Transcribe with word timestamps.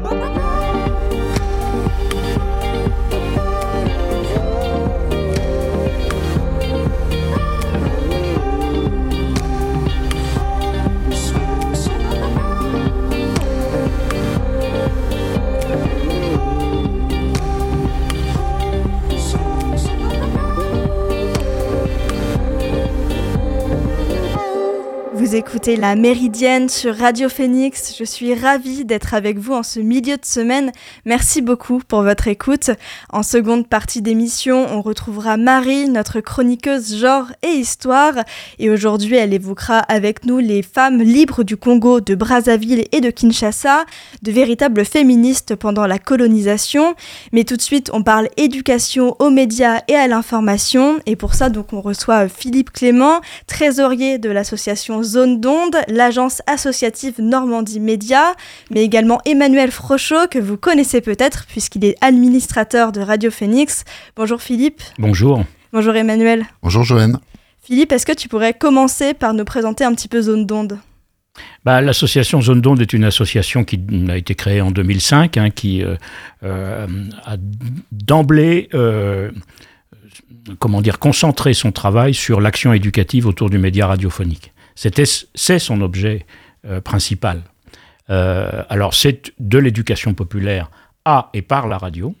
Oh. 0.00 0.37
Écoutez 25.38 25.76
La 25.76 25.94
Méridienne 25.94 26.68
sur 26.68 26.96
Radio 26.96 27.28
Phoenix. 27.28 27.94
Je 27.96 28.02
suis 28.02 28.34
ravie 28.34 28.84
d'être 28.84 29.14
avec 29.14 29.38
vous 29.38 29.52
en 29.52 29.62
ce 29.62 29.78
milieu 29.78 30.16
de 30.16 30.24
semaine. 30.24 30.72
Merci 31.04 31.42
beaucoup 31.42 31.80
pour 31.86 32.02
votre 32.02 32.26
écoute. 32.26 32.72
En 33.10 33.22
seconde 33.22 33.68
partie 33.68 34.02
d'émission, 34.02 34.66
on 34.68 34.82
retrouvera 34.82 35.36
Marie, 35.36 35.88
notre 35.88 36.18
chroniqueuse 36.18 36.96
genre 36.96 37.26
et 37.44 37.52
histoire. 37.52 38.14
Et 38.58 38.68
aujourd'hui, 38.68 39.14
elle 39.14 39.32
évoquera 39.32 39.78
avec 39.78 40.26
nous 40.26 40.38
les 40.38 40.62
femmes 40.62 41.00
libres 41.00 41.44
du 41.44 41.56
Congo, 41.56 42.00
de 42.00 42.16
Brazzaville 42.16 42.88
et 42.90 43.00
de 43.00 43.10
Kinshasa, 43.10 43.84
de 44.22 44.32
véritables 44.32 44.84
féministes 44.84 45.54
pendant 45.54 45.86
la 45.86 46.00
colonisation. 46.00 46.96
Mais 47.30 47.44
tout 47.44 47.56
de 47.56 47.62
suite, 47.62 47.90
on 47.92 48.02
parle 48.02 48.28
éducation 48.38 49.14
aux 49.20 49.30
médias 49.30 49.82
et 49.86 49.94
à 49.94 50.08
l'information. 50.08 50.98
Et 51.06 51.14
pour 51.14 51.34
ça, 51.34 51.48
donc, 51.48 51.72
on 51.72 51.80
reçoit 51.80 52.28
Philippe 52.28 52.72
Clément, 52.72 53.20
trésorier 53.46 54.18
de 54.18 54.30
l'association 54.30 55.04
Zone 55.04 55.27
d'onde, 55.36 55.76
l'agence 55.88 56.42
associative 56.46 57.20
Normandie 57.20 57.80
Média, 57.80 58.34
mais 58.70 58.82
également 58.82 59.20
Emmanuel 59.24 59.70
Frochot, 59.70 60.26
que 60.30 60.38
vous 60.38 60.56
connaissez 60.56 61.00
peut-être 61.00 61.46
puisqu'il 61.46 61.84
est 61.84 61.96
administrateur 62.00 62.92
de 62.92 63.00
Radio 63.00 63.30
Phoenix. 63.30 63.84
Bonjour 64.16 64.40
Philippe. 64.40 64.82
Bonjour. 64.98 65.44
Bonjour 65.72 65.94
Emmanuel. 65.94 66.46
Bonjour 66.62 66.82
Joanne. 66.82 67.18
Philippe, 67.62 67.92
est-ce 67.92 68.06
que 68.06 68.12
tu 68.12 68.28
pourrais 68.28 68.54
commencer 68.54 69.14
par 69.14 69.34
nous 69.34 69.44
présenter 69.44 69.84
un 69.84 69.94
petit 69.94 70.08
peu 70.08 70.22
Zone 70.22 70.46
d'onde? 70.46 70.78
Bah, 71.64 71.80
L'association 71.80 72.40
Zone 72.40 72.60
d'onde 72.60 72.80
est 72.80 72.92
une 72.92 73.04
association 73.04 73.64
qui 73.64 73.78
a 74.08 74.16
été 74.16 74.34
créée 74.34 74.60
en 74.60 74.70
2005, 74.70 75.36
hein, 75.36 75.50
qui 75.50 75.84
euh, 75.84 75.94
euh, 76.42 76.86
a 77.24 77.36
d'emblée 77.92 78.68
euh, 78.74 79.30
comment 80.58 80.80
dire, 80.80 80.98
concentré 80.98 81.54
son 81.54 81.72
travail 81.72 82.14
sur 82.14 82.40
l'action 82.40 82.72
éducative 82.72 83.26
autour 83.26 83.50
du 83.50 83.58
média 83.58 83.86
radiophonique. 83.86 84.52
C'est 85.34 85.58
son 85.58 85.80
objet 85.80 86.24
euh, 86.64 86.80
principal. 86.80 87.42
Euh, 88.10 88.62
alors 88.68 88.94
c'est 88.94 89.32
de 89.40 89.58
l'éducation 89.58 90.14
populaire 90.14 90.70
à 91.04 91.30
et 91.34 91.42
par 91.42 91.66
la 91.66 91.78
radio. 91.78 92.14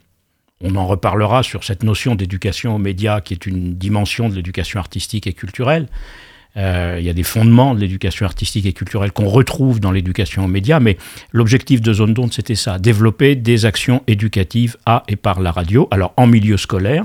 On 0.60 0.74
en 0.74 0.86
reparlera 0.86 1.44
sur 1.44 1.62
cette 1.62 1.84
notion 1.84 2.16
d'éducation 2.16 2.74
aux 2.74 2.78
médias 2.78 3.20
qui 3.20 3.32
est 3.32 3.46
une 3.46 3.74
dimension 3.74 4.28
de 4.28 4.34
l'éducation 4.34 4.80
artistique 4.80 5.28
et 5.28 5.32
culturelle. 5.32 5.86
Euh, 6.56 6.96
il 6.98 7.06
y 7.06 7.10
a 7.10 7.12
des 7.12 7.22
fondements 7.22 7.74
de 7.74 7.80
l'éducation 7.80 8.26
artistique 8.26 8.66
et 8.66 8.72
culturelle 8.72 9.12
qu'on 9.12 9.28
retrouve 9.28 9.78
dans 9.78 9.92
l'éducation 9.92 10.44
aux 10.44 10.48
médias, 10.48 10.80
mais 10.80 10.98
l'objectif 11.30 11.80
de 11.80 11.92
Zone 11.92 12.14
d'onde, 12.14 12.32
c'était 12.32 12.56
ça, 12.56 12.78
développer 12.78 13.36
des 13.36 13.66
actions 13.66 14.02
éducatives 14.08 14.76
à 14.84 15.04
et 15.06 15.16
par 15.16 15.40
la 15.40 15.52
radio, 15.52 15.86
alors 15.92 16.12
en 16.16 16.26
milieu 16.26 16.56
scolaire, 16.56 17.04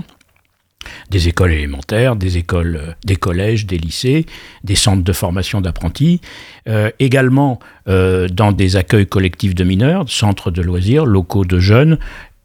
des 1.09 1.27
écoles 1.27 1.51
élémentaires, 1.51 2.15
des 2.15 2.37
écoles, 2.37 2.79
euh, 2.81 2.91
des 3.05 3.15
collèges, 3.15 3.65
des 3.65 3.77
lycées, 3.77 4.25
des 4.63 4.75
centres 4.75 5.03
de 5.03 5.13
formation 5.13 5.61
d'apprentis, 5.61 6.21
euh, 6.67 6.89
également 6.99 7.59
euh, 7.87 8.27
dans 8.27 8.51
des 8.51 8.75
accueils 8.75 9.07
collectifs 9.07 9.55
de 9.55 9.63
mineurs, 9.63 10.09
centres 10.09 10.51
de 10.51 10.61
loisirs, 10.61 11.05
locaux 11.05 11.45
de 11.45 11.59
jeunes, 11.59 11.97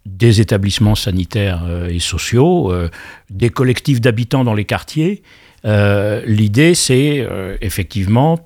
des 0.07 0.41
établissements 0.41 0.95
sanitaires 0.95 1.65
et 1.91 1.99
sociaux, 1.99 2.73
des 3.29 3.51
collectifs 3.51 4.01
d'habitants 4.01 4.43
dans 4.43 4.55
les 4.55 4.65
quartiers. 4.65 5.23
L'idée, 5.65 6.75
c'est 6.75 7.29
effectivement 7.61 8.39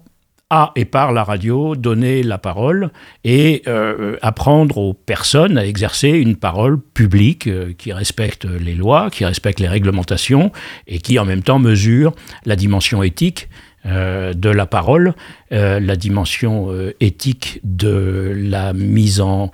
à 0.52 0.70
et 0.76 0.84
par 0.84 1.12
la 1.12 1.24
radio 1.24 1.74
donner 1.76 2.22
la 2.22 2.36
parole 2.36 2.90
et 3.24 3.62
euh, 3.66 4.18
apprendre 4.20 4.76
aux 4.76 4.92
personnes 4.92 5.56
à 5.56 5.64
exercer 5.64 6.10
une 6.10 6.36
parole 6.36 6.78
publique 6.78 7.46
euh, 7.46 7.72
qui 7.72 7.90
respecte 7.90 8.44
les 8.44 8.74
lois, 8.74 9.08
qui 9.10 9.24
respecte 9.24 9.60
les 9.60 9.68
réglementations 9.68 10.52
et 10.86 10.98
qui 10.98 11.18
en 11.18 11.24
même 11.24 11.42
temps 11.42 11.58
mesure 11.58 12.12
la 12.44 12.54
dimension 12.54 13.02
éthique 13.02 13.48
euh, 13.86 14.34
de 14.34 14.50
la 14.50 14.66
parole, 14.66 15.14
la 15.50 15.96
dimension 15.96 16.68
éthique 17.00 17.60
de 17.64 18.32
la 18.36 18.74
mise 18.74 19.20
en, 19.22 19.50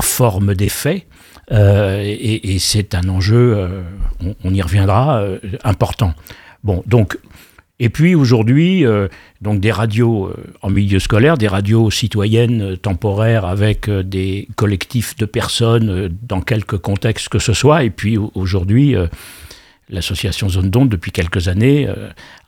forme 0.00 0.54
des 0.54 0.68
faits. 0.68 1.06
et, 1.50 2.54
et 2.54 2.58
c'est 2.58 2.94
un 2.94 3.08
enjeu, 3.08 3.70
on, 4.24 4.34
on, 4.44 4.54
y 4.54 4.62
reviendra, 4.62 5.22
important. 5.64 6.14
Bon, 6.64 6.82
donc 6.86 7.18
et 7.80 7.90
puis 7.90 8.14
aujourd'hui, 8.14 8.84
euh, 8.84 9.06
donc 9.40 9.60
des 9.60 9.70
radios 9.70 10.26
euh, 10.26 10.34
en 10.62 10.70
milieu 10.70 10.98
scolaire, 10.98 11.38
des 11.38 11.46
radios 11.46 11.90
citoyennes 11.90 12.62
euh, 12.62 12.76
temporaires 12.76 13.44
avec 13.44 13.88
des 13.88 14.48
collectifs 14.56 15.16
de 15.16 15.26
personnes 15.26 16.08
dans 16.22 16.40
quelque 16.40 16.74
contexte 16.74 17.28
que 17.28 17.38
ce 17.38 17.52
soit. 17.52 17.84
Et 17.84 17.90
puis 17.90 18.18
aujourd'hui, 18.34 18.96
l'association 19.88 20.48
Zone 20.48 20.70
d'onde, 20.70 20.88
depuis 20.88 21.12
quelques 21.12 21.48
années, 21.48 21.88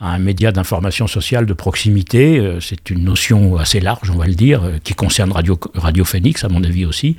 a 0.01 0.13
un 0.13 0.19
média 0.19 0.51
d'information 0.51 1.07
sociale 1.07 1.47
de 1.47 1.53
proximité. 1.53 2.59
C'est 2.61 2.91
une 2.91 3.05
notion 3.05 3.57
assez 3.57 3.81
large, 3.81 4.11
on 4.11 4.17
va 4.17 4.27
le 4.27 4.35
dire, 4.35 4.63
qui 4.83 4.95
concerne 4.95 5.33
Radio, 5.33 5.59
Radio 5.75 6.05
Phoenix, 6.05 6.45
à 6.45 6.49
mon 6.49 6.65
avis 6.65 6.85
aussi, 6.85 7.17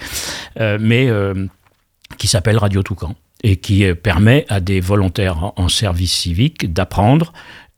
mais 0.59 1.09
qui 2.17 2.27
s'appelle 2.27 2.57
Radio 2.57 2.83
Toucan 2.83 3.15
et 3.43 3.55
qui 3.55 3.85
permet 3.95 4.45
à 4.49 4.59
des 4.59 4.79
volontaires 4.79 5.53
en 5.55 5.69
service 5.69 6.13
civique 6.13 6.71
d'apprendre 6.71 7.33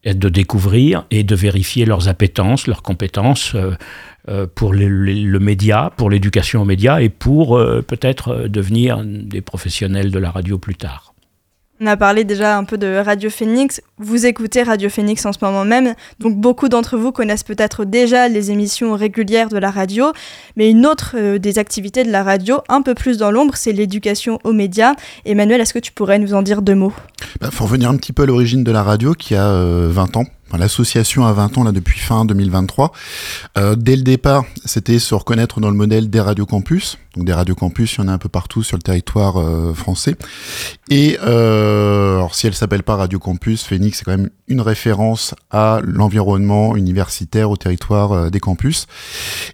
de 0.05 0.29
découvrir 0.29 1.05
et 1.11 1.23
de 1.23 1.35
vérifier 1.35 1.85
leurs 1.85 2.09
appétences, 2.09 2.67
leurs 2.67 2.83
compétences 2.83 3.55
euh, 3.55 3.71
euh, 4.29 4.47
pour 4.53 4.73
le 4.73 5.39
média, 5.39 5.91
pour 5.95 6.09
l'éducation 6.09 6.61
aux 6.61 6.65
médias 6.65 6.99
et 6.99 7.09
pour 7.09 7.57
euh, 7.57 7.81
peut-être 7.81 8.47
devenir 8.47 9.03
des 9.05 9.41
professionnels 9.41 10.11
de 10.11 10.19
la 10.19 10.31
radio 10.31 10.57
plus 10.57 10.75
tard. 10.75 11.12
On 11.83 11.87
a 11.87 11.97
parlé 11.97 12.23
déjà 12.23 12.57
un 12.57 12.63
peu 12.63 12.77
de 12.77 12.95
Radio 12.95 13.29
Phoenix. 13.29 13.81
Vous 13.97 14.25
écoutez 14.25 14.63
Radio 14.63 14.89
Phoenix 14.89 15.25
en 15.25 15.33
ce 15.33 15.39
moment 15.41 15.65
même, 15.65 15.95
donc 16.17 16.37
beaucoup 16.37 16.69
d'entre 16.69 16.95
vous 16.95 17.11
connaissent 17.11 17.43
peut-être 17.43 17.83
déjà 17.83 18.29
les 18.29 18.51
émissions 18.51 18.95
régulières 18.95 19.49
de 19.49 19.57
la 19.57 19.69
radio, 19.69 20.13
mais 20.55 20.71
une 20.71 20.85
autre 20.85 21.15
euh, 21.17 21.39
des 21.39 21.59
activités 21.59 22.05
de 22.05 22.09
la 22.09 22.23
radio, 22.23 22.61
un 22.69 22.83
peu 22.83 22.93
plus 22.93 23.17
dans 23.17 23.31
l'ombre, 23.31 23.57
c'est 23.57 23.73
l'éducation 23.73 24.39
aux 24.45 24.53
médias. 24.53 24.93
Emmanuel, 25.25 25.59
est-ce 25.59 25.73
que 25.73 25.79
tu 25.79 25.91
pourrais 25.91 26.19
nous 26.19 26.33
en 26.33 26.41
dire 26.41 26.61
deux 26.61 26.75
mots? 26.75 26.93
Il 27.19 27.39
bah, 27.41 27.49
faut 27.51 27.65
revenir 27.65 27.89
un 27.89 27.97
petit 27.97 28.13
peu 28.13 28.23
à 28.23 28.27
l'origine 28.27 28.63
de 28.63 28.71
la 28.71 28.81
radio 28.81 29.13
qui 29.13 29.35
a 29.35 29.51
20 29.53 30.15
ans. 30.15 30.25
L'association 30.57 31.25
a 31.25 31.33
20 31.33 31.57
ans 31.57 31.63
là 31.63 31.71
depuis 31.71 31.99
fin 31.99 32.25
2023. 32.25 32.91
Euh, 33.57 33.75
dès 33.75 33.95
le 33.95 34.03
départ, 34.03 34.45
c'était 34.65 34.99
se 34.99 35.15
reconnaître 35.15 35.59
dans 35.59 35.69
le 35.69 35.75
modèle 35.75 36.09
des 36.09 36.19
radios 36.19 36.45
campus. 36.45 36.97
Donc 37.15 37.25
des 37.25 37.33
radios 37.33 37.55
campus, 37.55 37.95
il 37.95 38.01
y 38.01 38.03
en 38.03 38.07
a 38.07 38.13
un 38.13 38.17
peu 38.17 38.29
partout 38.29 38.63
sur 38.63 38.77
le 38.77 38.81
territoire 38.81 39.39
euh, 39.39 39.73
français. 39.73 40.15
Et 40.89 41.17
euh, 41.23 42.17
alors 42.17 42.35
si 42.35 42.47
elle 42.47 42.53
s'appelle 42.53 42.83
pas 42.83 42.95
Radio 42.95 43.19
Campus, 43.19 43.63
Phoenix 43.63 43.99
c'est 43.99 44.05
quand 44.05 44.17
même 44.17 44.29
une 44.47 44.61
référence 44.61 45.35
à 45.51 45.79
l'environnement 45.83 46.75
universitaire 46.75 47.49
au 47.49 47.57
territoire 47.57 48.11
euh, 48.11 48.29
des 48.29 48.39
campus. 48.39 48.87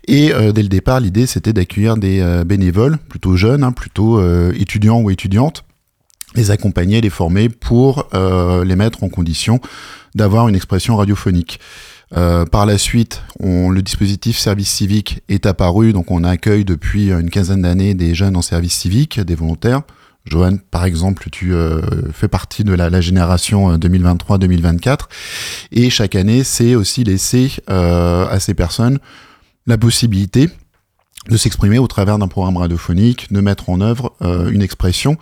Et 0.08 0.30
dès 0.54 0.64
le 0.64 0.70
départ, 0.70 1.00
l'idée 1.00 1.28
c'était 1.28 1.54
d'accueillir 1.54 1.98
des 1.98 2.44
bénévoles 2.46 2.98
plutôt 2.98 3.36
jeunes, 3.36 3.64
hein, 3.64 3.72
plutôt 3.72 4.22
étudiants 4.54 5.02
ou 5.02 5.10
étudiantes 5.10 5.64
les 6.36 6.52
accompagner, 6.52 7.02
les 7.02 7.10
former 7.10 7.50
pour 7.50 8.08
euh, 8.14 8.64
les 8.64 8.76
mettre 8.76 9.04
en 9.04 9.10
condition 9.10 9.60
d'avoir 10.16 10.48
une 10.48 10.56
expression 10.56 10.96
radiophonique. 10.96 11.60
Euh, 12.18 12.46
par 12.46 12.66
la 12.66 12.78
suite, 12.78 13.22
on, 13.40 13.70
le 13.70 13.82
dispositif 13.82 14.38
service 14.38 14.70
civique 14.70 15.22
est 15.30 15.46
apparu, 15.46 15.94
donc 15.94 16.10
on 16.12 16.24
accueille 16.24 16.66
depuis 16.66 17.12
une 17.12 17.30
quinzaine 17.30 17.62
d'années 17.62 17.94
des 17.94 18.16
jeunes 18.16 18.36
en 18.36 18.42
service 18.42 18.74
civique, 18.74 19.20
des 19.20 19.36
volontaires. 19.36 19.82
Johan, 20.26 20.58
par 20.72 20.86
exemple, 20.86 21.30
tu 21.32 21.54
euh, 21.54 21.82
fais 22.12 22.28
partie 22.28 22.64
de 22.64 22.74
la, 22.74 22.90
la 22.90 23.02
génération 23.02 23.78
2023-2024, 23.78 24.98
et 25.72 25.90
chaque 25.90 26.16
année, 26.16 26.44
c'est 26.44 26.76
aussi 26.76 27.04
laisser 27.04 27.52
à 27.68 28.40
ces 28.40 28.54
personnes 28.54 29.00
la 29.68 29.78
possibilité 29.78 30.50
de 31.30 31.38
s'exprimer 31.38 31.80
au 31.80 31.88
travers 31.88 32.18
d'un 32.18 32.28
programme 32.28 32.58
radiophonique, 32.58 33.32
de 33.32 33.40
mettre 33.40 33.70
en 33.70 33.82
œuvre 33.82 34.14
euh, 34.22 34.50
une 34.50 34.62
expression. 34.62 35.18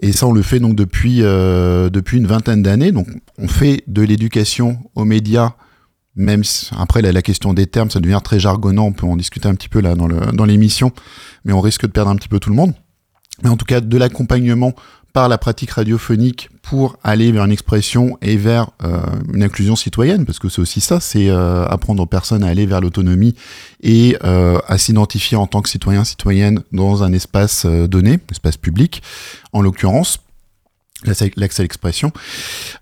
Et 0.00 0.12
ça, 0.12 0.26
on 0.26 0.32
le 0.32 0.42
fait 0.42 0.58
donc 0.58 0.74
depuis, 0.74 1.22
euh, 1.22 1.90
depuis 1.90 2.18
une 2.18 2.26
vingtaine 2.26 2.62
d'années. 2.62 2.92
Donc, 2.92 3.06
on 3.38 3.48
fait 3.48 3.82
de 3.86 4.02
l'éducation 4.02 4.78
aux 4.94 5.04
médias, 5.04 5.52
même 6.16 6.44
si, 6.44 6.70
après 6.76 7.02
la, 7.02 7.12
la, 7.12 7.22
question 7.22 7.54
des 7.54 7.66
termes, 7.66 7.90
ça 7.90 8.00
devient 8.00 8.20
très 8.22 8.40
jargonnant. 8.40 8.86
On 8.86 8.92
peut 8.92 9.06
en 9.06 9.16
discuter 9.16 9.48
un 9.48 9.54
petit 9.54 9.68
peu 9.68 9.80
là 9.80 9.94
dans 9.94 10.44
l'émission, 10.44 10.88
dans 10.88 10.94
mais 11.44 11.52
on 11.52 11.60
risque 11.60 11.82
de 11.82 11.92
perdre 11.92 12.10
un 12.10 12.16
petit 12.16 12.28
peu 12.28 12.40
tout 12.40 12.50
le 12.50 12.56
monde. 12.56 12.74
Mais 13.42 13.48
en 13.48 13.56
tout 13.56 13.64
cas, 13.64 13.80
de 13.80 13.96
l'accompagnement 13.96 14.74
par 15.12 15.28
la 15.28 15.38
pratique 15.38 15.70
radiophonique 15.72 16.50
pour 16.62 16.98
aller 17.02 17.32
vers 17.32 17.44
une 17.44 17.52
expression 17.52 18.18
et 18.20 18.36
vers 18.36 18.70
euh, 18.84 19.00
une 19.32 19.42
inclusion 19.42 19.74
citoyenne, 19.74 20.26
parce 20.26 20.38
que 20.38 20.48
c'est 20.48 20.60
aussi 20.60 20.80
ça, 20.80 21.00
c'est 21.00 21.30
euh, 21.30 21.64
apprendre 21.66 22.02
aux 22.02 22.06
personnes 22.06 22.44
à 22.44 22.48
aller 22.48 22.66
vers 22.66 22.80
l'autonomie 22.80 23.34
et 23.82 24.18
euh, 24.24 24.58
à 24.66 24.76
s'identifier 24.76 25.36
en 25.36 25.46
tant 25.46 25.62
que 25.62 25.70
citoyen, 25.70 26.04
citoyenne 26.04 26.62
dans 26.72 27.02
un 27.02 27.12
espace 27.12 27.64
donné, 27.64 28.20
espace 28.30 28.58
public, 28.58 29.02
en 29.52 29.62
l'occurrence 29.62 30.18
l'accès 31.04 31.32
à 31.60 31.62
l'expression. 31.62 32.08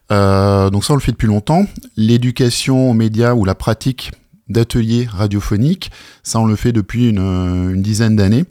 donc 0.09 0.85
ça, 0.85 0.95
on 0.95 0.97
le 0.97 1.01
fait 1.01 1.13
depuis 1.13 1.29
longtemps. 1.29 1.67
L'éducation 1.99 2.91
aux 2.91 2.95
médias 2.95 3.35
ou 3.35 3.45
la 3.45 3.55
pratique 3.55 4.11
d'ateliers 4.49 5.07
radiophoniques, 5.11 5.91
ça, 6.23 6.41
on 6.41 6.47
le 6.47 6.57
fait 6.57 6.73
depuis 6.73 7.11
une, 7.11 7.19
une 7.19 7.83
dizaine 7.83 8.17
d'années. 8.17 8.47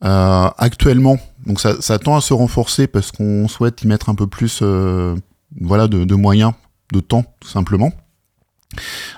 actuellement, 0.00 1.18
donc 1.46 1.60
ça, 1.60 1.80
ça, 1.80 1.98
tend 1.98 2.16
à 2.16 2.20
se 2.20 2.32
renforcer 2.32 2.86
parce 2.86 3.12
qu'on 3.12 3.48
souhaite 3.48 3.82
y 3.82 3.86
mettre 3.86 4.08
un 4.08 4.14
peu 4.14 4.26
plus 4.26 4.60
euh, 4.62 5.14
voilà, 5.60 5.88
de, 5.88 6.04
de, 6.04 6.14
moyens, 6.14 6.52
de 6.92 7.00
temps, 7.00 7.24
tout 7.40 7.48
simplement. 7.48 7.92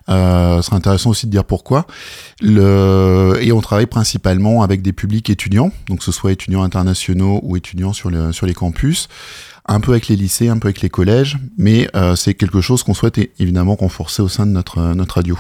Euh, 0.09 0.57
ce 0.57 0.63
serait 0.63 0.77
intéressant 0.77 1.11
aussi 1.11 1.27
de 1.27 1.31
dire 1.31 1.45
pourquoi. 1.45 1.87
Le... 2.41 3.39
Et 3.41 3.53
on 3.53 3.61
travaille 3.61 3.87
principalement 3.87 4.63
avec 4.63 4.83
des 4.83 4.93
publics 4.93 5.31
étudiants, 5.31 5.71
donc 5.89 5.99
que 5.99 6.05
ce 6.05 6.13
soit 6.13 6.33
étudiants 6.33 6.63
internationaux 6.63 7.41
ou 7.43 7.57
étudiants 7.57 7.93
sur, 7.93 8.11
sur 8.35 8.47
les 8.47 8.55
campus, 8.55 9.09
un 9.67 9.81
peu 9.81 9.93
avec 9.93 10.09
les 10.09 10.17
lycées, 10.17 10.49
un 10.49 10.59
peu 10.59 10.69
avec 10.69 10.81
les 10.81 10.91
collèges, 10.91 11.39
mais 11.57 11.89
euh, 11.95 12.17
c'est 12.17 12.35
quelque 12.35 12.61
chose 12.61 12.83
qu'on 12.83 12.95
souhaite 12.95 13.19
évidemment 13.39 13.77
renforcer 13.77 14.23
au 14.23 14.29
sein 14.29 14.47
de 14.47 14.53
notre, 14.53 14.95
notre 14.95 15.17
radio. 15.17 15.39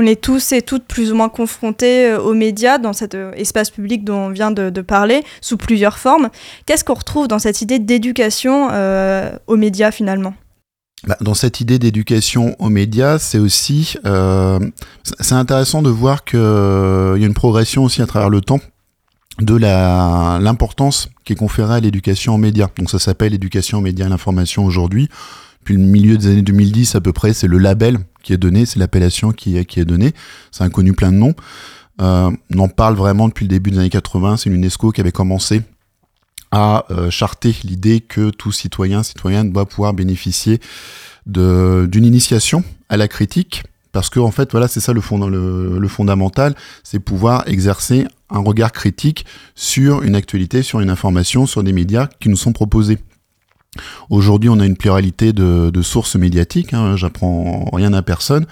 On 0.00 0.06
est 0.06 0.20
tous 0.20 0.52
et 0.52 0.62
toutes 0.62 0.84
plus 0.84 1.10
ou 1.10 1.16
moins 1.16 1.28
confrontés 1.28 2.12
euh, 2.12 2.20
aux 2.20 2.32
médias 2.32 2.78
dans 2.78 2.92
cet 2.92 3.16
euh, 3.16 3.32
espace 3.32 3.68
public 3.68 4.04
dont 4.04 4.26
on 4.26 4.30
vient 4.30 4.52
de, 4.52 4.80
parler, 4.80 5.24
sous 5.40 5.56
plusieurs 5.56 5.98
formes. 5.98 6.28
Qu'est-ce 6.66 6.84
qu'on 6.84 6.94
retrouve 6.94 7.26
dans 7.26 7.40
cette 7.40 7.62
idée 7.62 7.80
d'éducation 7.80 8.68
euh, 8.70 9.32
aux 9.48 9.56
médias 9.56 9.90
finalement? 9.90 10.34
Bah, 11.04 11.16
dans 11.20 11.34
cette 11.34 11.60
idée 11.60 11.80
d'éducation 11.80 12.54
aux 12.60 12.68
médias, 12.68 13.18
c'est 13.18 13.38
aussi 13.38 13.96
c'est 14.04 15.34
intéressant 15.34 15.82
de 15.82 15.90
voir 15.90 16.24
qu'il 16.24 16.38
y 16.38 16.42
a 17.24 17.26
une 17.26 17.34
progression 17.34 17.82
aussi 17.82 18.00
à 18.00 18.06
travers 18.06 18.30
le 18.30 18.40
temps 18.40 18.60
de 19.40 19.56
l'importance 19.56 21.08
qui 21.24 21.32
est 21.32 21.36
conférée 21.36 21.74
à 21.74 21.80
l'éducation 21.80 22.36
aux 22.36 22.38
médias. 22.38 22.68
Donc 22.78 22.88
ça 22.88 23.00
s'appelle 23.00 23.34
éducation 23.34 23.78
aux 23.78 23.82
médias 23.82 24.06
et 24.06 24.08
l'information 24.08 24.64
aujourd'hui 24.64 25.08
depuis 25.68 25.82
le 25.82 25.90
milieu 25.90 26.16
des 26.16 26.28
années 26.28 26.42
2010 26.42 26.94
à 26.94 27.00
peu 27.02 27.12
près, 27.12 27.34
c'est 27.34 27.46
le 27.46 27.58
label 27.58 27.98
est 28.32 28.38
donné, 28.38 28.66
c'est 28.66 28.78
l'appellation 28.78 29.32
qui, 29.32 29.56
est 29.56 29.84
donnée. 29.84 30.12
C'est 30.50 30.64
inconnu 30.64 30.92
plein 30.92 31.12
de 31.12 31.16
noms. 31.16 31.34
Euh, 32.00 32.30
on 32.54 32.58
en 32.58 32.68
parle 32.68 32.94
vraiment 32.94 33.28
depuis 33.28 33.44
le 33.44 33.48
début 33.48 33.70
des 33.70 33.78
années 33.78 33.90
80. 33.90 34.38
C'est 34.38 34.50
l'UNESCO 34.50 34.92
qui 34.92 35.00
avait 35.00 35.12
commencé 35.12 35.62
à 36.50 36.84
euh, 36.90 37.10
charter 37.10 37.54
l'idée 37.64 38.00
que 38.00 38.30
tout 38.30 38.52
citoyen, 38.52 39.02
citoyenne 39.02 39.52
doit 39.52 39.66
pouvoir 39.66 39.92
bénéficier 39.92 40.60
d'une 41.26 42.04
initiation 42.04 42.64
à 42.88 42.96
la 42.96 43.08
critique. 43.08 43.64
Parce 43.92 44.10
que 44.10 44.20
en 44.20 44.30
fait, 44.30 44.50
voilà, 44.52 44.68
c'est 44.68 44.80
ça 44.80 44.92
le 44.92 45.00
fondamental, 45.88 46.54
c'est 46.84 47.00
pouvoir 47.00 47.48
exercer 47.48 48.06
un 48.30 48.40
regard 48.40 48.72
critique 48.72 49.26
sur 49.54 50.02
une 50.02 50.14
actualité, 50.14 50.62
sur 50.62 50.80
une 50.80 50.90
information, 50.90 51.46
sur 51.46 51.62
des 51.62 51.72
médias 51.72 52.08
qui 52.20 52.28
nous 52.28 52.36
sont 52.36 52.52
proposés. 52.52 52.98
Aujourd'hui, 54.10 54.48
on 54.48 54.58
a 54.60 54.66
une 54.66 54.76
pluralité 54.76 55.32
de, 55.32 55.82
sources 55.82 56.16
médiatiques, 56.16 56.74
hein, 56.74 56.96
j'apprends 56.96 57.68
rien 57.72 57.92
à 57.92 58.02
personne, 58.02 58.46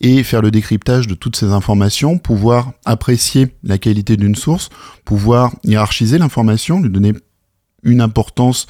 et 0.00 0.22
faire 0.22 0.42
le 0.42 0.50
décryptage 0.50 1.06
de 1.06 1.14
toutes 1.14 1.36
ces 1.36 1.46
informations, 1.46 2.18
pouvoir 2.18 2.72
apprécier 2.84 3.48
la 3.62 3.78
qualité 3.78 4.16
d'une 4.16 4.34
source, 4.34 4.68
pouvoir 5.04 5.52
hiérarchiser 5.64 6.18
l'information, 6.18 6.80
lui 6.80 6.90
donner 6.90 7.14
une 7.82 8.00
importance 8.00 8.66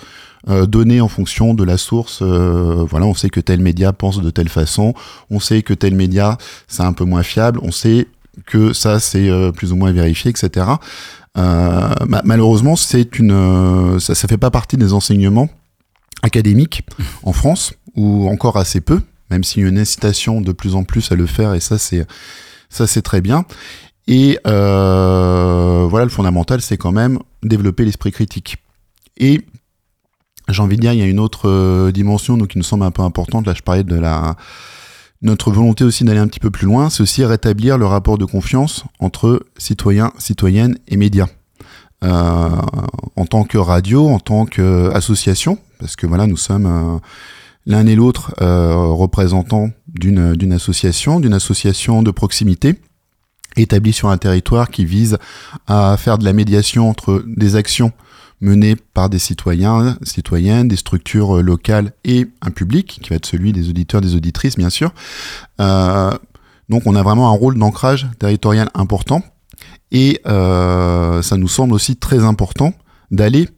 euh, 0.48 0.66
donnée 0.66 1.00
en 1.00 1.08
fonction 1.08 1.54
de 1.54 1.64
la 1.64 1.78
source. 1.78 2.20
Euh, 2.22 2.84
voilà, 2.88 3.06
on 3.06 3.14
sait 3.14 3.31
que 3.31 3.40
tel 3.40 3.60
média 3.60 3.93
pense 3.93 4.20
de 4.20 4.31
telle 4.31 4.48
façon, 4.48 4.94
on 5.31 5.40
sait 5.40 5.62
que 5.62 5.75
tel 5.75 5.94
média 5.94 6.37
c'est 6.69 6.82
un 6.82 6.93
peu 6.93 7.04
moins 7.04 7.22
fiable, 7.22 7.58
on 7.62 7.72
sait 7.72 8.06
que 8.44 8.72
ça 8.72 9.00
c'est 9.00 9.28
euh, 9.28 9.50
plus 9.50 9.72
ou 9.72 9.76
moins 9.76 9.93
vérifié, 9.93 10.31
etc. 10.31 10.66
malheureusement, 11.34 12.76
c'est 12.76 13.19
une, 13.19 13.98
ça, 13.98 14.14
ça 14.14 14.28
fait 14.28 14.38
pas 14.38 14.50
partie 14.50 14.76
des 14.76 14.93
enseignements 14.93 15.48
académique 16.23 16.83
en 17.23 17.33
France, 17.33 17.75
ou 17.95 18.29
encore 18.29 18.57
assez 18.57 18.81
peu, 18.81 19.01
même 19.31 19.45
s'il 19.45 19.63
y 19.63 19.67
a 19.67 19.69
une 19.69 19.79
incitation 19.79 20.41
de 20.41 20.53
plus 20.53 20.75
en 20.75 20.85
plus 20.85 21.11
à 21.13 21.15
le 21.15 21.27
faire, 21.27 21.55
et 21.55 21.61
ça 21.61 21.79
c'est 21.79 22.07
ça 22.69 22.87
c'est 22.87 23.03
très 23.03 23.21
bien. 23.21 23.45
Et 24.09 24.39
euh, 24.47 25.87
voilà, 25.89 26.05
le 26.05 26.11
fondamental, 26.11 26.61
c'est 26.61 26.77
quand 26.77 26.93
même 26.93 27.19
développer 27.43 27.85
l'esprit 27.85 28.13
critique. 28.13 28.59
Et 29.17 29.41
j'ai 30.49 30.63
envie 30.63 30.77
de 30.77 30.81
dire, 30.81 30.93
il 30.93 31.01
y 31.01 31.03
a 31.03 31.07
une 31.07 31.19
autre 31.19 31.49
euh, 31.49 31.91
dimension 31.91 32.37
donc, 32.37 32.49
qui 32.49 32.59
nous 32.59 32.65
semble 32.65 32.85
un 32.85 32.93
peu 32.93 33.03
importante. 33.03 33.47
Là, 33.47 33.55
je 33.55 33.63
parlais 33.63 33.83
de 33.83 33.97
la 33.97 34.37
notre 35.23 35.51
volonté 35.51 35.83
aussi 35.83 36.05
d'aller 36.05 36.21
un 36.21 36.29
petit 36.29 36.41
peu 36.41 36.51
plus 36.51 36.67
loin, 36.67 36.91
c'est 36.91 37.03
aussi 37.03 37.25
rétablir 37.25 37.79
le 37.79 37.87
rapport 37.87 38.19
de 38.19 38.27
confiance 38.27 38.85
entre 39.01 39.45
citoyens, 39.57 40.13
citoyennes 40.19 40.79
et 40.89 40.97
médias. 40.97 41.27
Euh, 42.05 42.51
en 43.17 43.25
tant 43.25 43.45
que 43.45 43.57
radio, 43.57 44.07
en 44.09 44.19
tant 44.19 44.45
qu'association, 44.45 45.59
parce 45.78 45.96
que 45.96 46.06
voilà, 46.06 46.26
nous 46.26 46.37
sommes 46.37 46.67
euh, 46.67 46.99
l'un 47.67 47.87
et 47.87 47.94
l'autre 47.94 48.34
euh, 48.40 48.76
représentants 48.76 49.70
d'une 49.88 50.52
association, 50.52 51.20
d'une 51.20 51.34
association 51.34 52.02
de 52.02 52.11
proximité 52.11 52.81
établie 53.56 53.93
sur 53.93 54.11
un 54.11 54.19
territoire 54.19 54.70
qui 54.70 54.84
vise 54.84 55.17
à 55.67 55.96
faire 55.96 56.19
de 56.19 56.25
la 56.25 56.34
médiation 56.34 56.90
entre 56.90 57.25
des 57.26 57.56
actions 57.56 57.93
menées 58.43 58.76
par 58.76 59.08
des 59.08 59.19
citoyens, 59.19 59.96
citoyennes, 60.02 60.69
des 60.69 60.76
structures 60.76 61.43
locales 61.43 61.93
et 62.05 62.26
un 62.43 62.50
public, 62.50 62.99
qui 63.02 63.08
va 63.08 63.17
être 63.17 63.25
celui 63.25 63.52
des 63.52 63.70
auditeurs, 63.70 64.02
des 64.02 64.14
auditrices, 64.14 64.56
bien 64.56 64.69
sûr. 64.69 64.93
Euh, 65.61 66.11
donc 66.69 66.82
on 66.87 66.94
a 66.94 67.02
vraiment 67.02 67.29
un 67.29 67.37
rôle 67.37 67.58
d'ancrage 67.58 68.08
territorial 68.19 68.69
important 68.75 69.22
et 69.93 70.20
euh, 70.26 71.22
ça 71.22 71.37
nous 71.37 71.49
semble 71.49 71.72
aussi 71.72 71.96
très 71.96 72.25
important 72.25 72.75
d'aller 73.11 73.49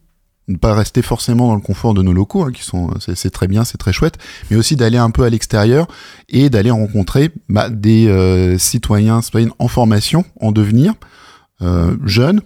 ne 0.49 0.57
pas 0.57 0.73
rester 0.73 1.01
forcément 1.01 1.47
dans 1.47 1.55
le 1.55 1.61
confort 1.61 1.93
de 1.93 2.01
nos 2.01 2.11
locaux, 2.11 2.43
hein, 2.43 2.51
qui 2.51 2.63
sont, 2.63 2.89
c'est 2.99 3.29
très 3.29 3.47
bien, 3.47 3.63
c'est 3.63 3.77
très 3.77 3.93
chouette, 3.93 4.17
mais 4.49 4.57
aussi 4.57 4.75
d'aller 4.75 4.97
un 4.97 5.11
peu 5.11 5.23
à 5.23 5.29
l'extérieur 5.29 5.87
et 6.27 6.49
d'aller 6.49 6.71
rencontrer 6.71 7.31
bah, 7.47 7.69
des 7.69 8.07
euh, 8.07 8.57
citoyens, 8.57 9.21
citoyennes 9.21 9.51
en 9.59 9.67
formation, 9.67 10.25
en 10.41 10.51
devenir, 10.51 10.93
euh, 11.61 11.95
jeunes. 12.03 12.41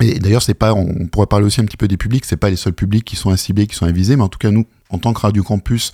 Et 0.00 0.18
d'ailleurs, 0.18 0.42
c'est 0.42 0.54
pas, 0.54 0.74
on 0.74 1.06
pourrait 1.06 1.26
parler 1.26 1.46
aussi 1.46 1.60
un 1.60 1.64
petit 1.64 1.76
peu 1.76 1.88
des 1.88 1.96
publics, 1.96 2.24
c'est 2.24 2.36
pas 2.36 2.50
les 2.50 2.56
seuls 2.56 2.72
publics 2.72 3.04
qui 3.04 3.16
sont 3.16 3.30
inciblés, 3.30 3.66
qui 3.66 3.76
sont 3.76 3.86
avisés, 3.86 4.16
mais 4.16 4.22
en 4.22 4.28
tout 4.28 4.38
cas 4.38 4.50
nous, 4.50 4.66
en 4.90 4.98
tant 4.98 5.12
que 5.12 5.20
Radio 5.20 5.42
Campus, 5.42 5.92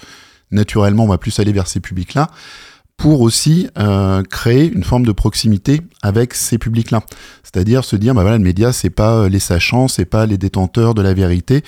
naturellement, 0.50 1.05
on 1.05 1.09
va 1.09 1.19
plus 1.19 1.38
aller 1.38 1.53
vers 1.53 1.67
ces 1.67 1.81
publics-là 1.81 2.31
pour 2.97 3.21
aussi 3.21 3.69
euh, 3.79 4.23
créer 4.23 4.73
une 4.73 4.85
forme 4.85 5.05
de 5.05 5.13
proximité 5.13 5.83
avec 6.03 6.35
ces 6.35 6.59
publics-là. 6.59 7.03
C'est-à-dire 7.43 7.85
se 7.85 7.97
dire, 7.97 8.15
bah 8.15 8.23
voilà, 8.23 8.38
le 8.38 8.45
média, 8.45 8.73
c'est 8.73 8.91
pas 8.91 9.17
euh, 9.17 9.29
les 9.29 9.38
sachants, 9.38 9.88
c'est 9.88 10.05
pas 10.07 10.26
les 10.26 10.38
détenteurs 10.38 10.95
de 10.95 11.03
la 11.03 11.15
vérité. 11.15 11.62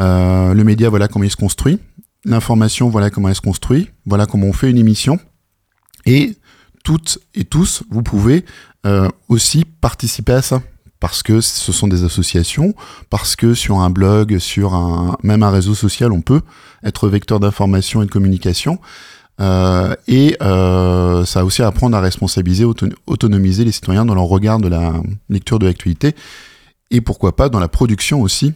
Euh, 0.00 0.54
le 0.54 0.64
média, 0.64 0.88
voilà 0.90 1.08
comment 1.08 1.24
il 1.24 1.30
se 1.30 1.36
construit. 1.36 1.78
L'information, 2.24 2.88
voilà 2.88 3.10
comment 3.10 3.28
elle 3.28 3.34
se 3.34 3.40
construit. 3.40 3.90
Voilà 4.06 4.26
comment 4.26 4.46
on 4.46 4.52
fait 4.52 4.70
une 4.70 4.78
émission. 4.78 5.18
Et 6.06 6.36
toutes 6.84 7.18
et 7.34 7.44
tous, 7.44 7.82
vous 7.90 8.02
pouvez 8.02 8.44
euh, 8.86 9.08
aussi 9.28 9.64
participer 9.64 10.32
à 10.32 10.42
ça. 10.42 10.62
Parce 11.00 11.22
que 11.22 11.40
ce 11.40 11.70
sont 11.70 11.86
des 11.86 12.02
associations, 12.02 12.74
parce 13.08 13.36
que 13.36 13.54
sur 13.54 13.78
un 13.78 13.88
blog, 13.88 14.38
sur 14.38 14.74
un, 14.74 15.16
même 15.22 15.44
un 15.44 15.50
réseau 15.50 15.76
social, 15.76 16.10
on 16.10 16.22
peut 16.22 16.40
être 16.82 17.08
vecteur 17.08 17.38
d'information 17.38 18.02
et 18.02 18.06
de 18.06 18.10
communication. 18.10 18.80
Euh, 19.40 19.94
et 20.08 20.36
euh, 20.42 21.24
ça 21.24 21.40
a 21.40 21.44
aussi 21.44 21.62
à 21.62 21.68
apprendre 21.68 21.96
à 21.96 22.00
responsabiliser, 22.00 22.64
autonomiser 23.06 23.64
les 23.64 23.72
citoyens 23.72 24.04
dans 24.04 24.14
leur 24.14 24.24
regard 24.24 24.58
de 24.58 24.68
la 24.68 24.94
lecture 25.28 25.58
de 25.58 25.66
l'actualité 25.66 26.14
et 26.90 27.00
pourquoi 27.00 27.36
pas 27.36 27.48
dans 27.48 27.60
la 27.60 27.68
production 27.68 28.20
aussi 28.20 28.52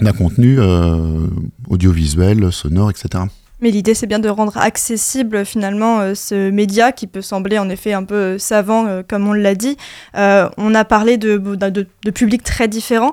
d'un 0.00 0.12
contenu 0.12 0.58
euh, 0.58 1.26
audiovisuel, 1.68 2.50
sonore, 2.50 2.90
etc. 2.90 3.24
Mais 3.60 3.70
l'idée, 3.70 3.94
c'est 3.94 4.08
bien 4.08 4.18
de 4.18 4.28
rendre 4.28 4.56
accessible 4.56 5.44
finalement 5.44 6.16
ce 6.16 6.50
média 6.50 6.90
qui 6.90 7.06
peut 7.06 7.22
sembler 7.22 7.60
en 7.60 7.68
effet 7.68 7.92
un 7.92 8.02
peu 8.02 8.36
savant, 8.36 9.02
comme 9.08 9.28
on 9.28 9.34
l'a 9.34 9.54
dit. 9.54 9.76
on 10.14 10.74
a 10.74 10.84
parlé 10.84 11.16
de, 11.16 11.36
de, 11.36 11.86
de 12.04 12.10
publics 12.10 12.42
très 12.42 12.66
différents. 12.66 13.12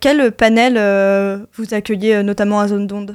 quel 0.00 0.32
panel 0.32 0.74
vous 1.56 1.74
accueillez 1.74 2.24
notamment 2.24 2.58
à 2.58 2.66
Zone 2.66 2.88
d'Onde? 2.88 3.14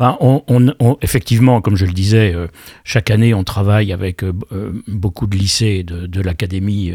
Ben, 0.00 0.16
on, 0.18 0.96
effectivement, 1.02 1.60
comme 1.60 1.76
je 1.76 1.84
le 1.84 1.92
disais, 1.92 2.34
euh, 2.34 2.46
chaque 2.84 3.10
année, 3.10 3.34
on 3.34 3.44
travaille 3.44 3.92
avec 3.92 4.24
euh, 4.24 4.32
euh, 4.50 4.72
beaucoup 4.88 5.26
de 5.26 5.36
lycées 5.36 5.82
de, 5.82 6.20
l'académie, 6.22 6.90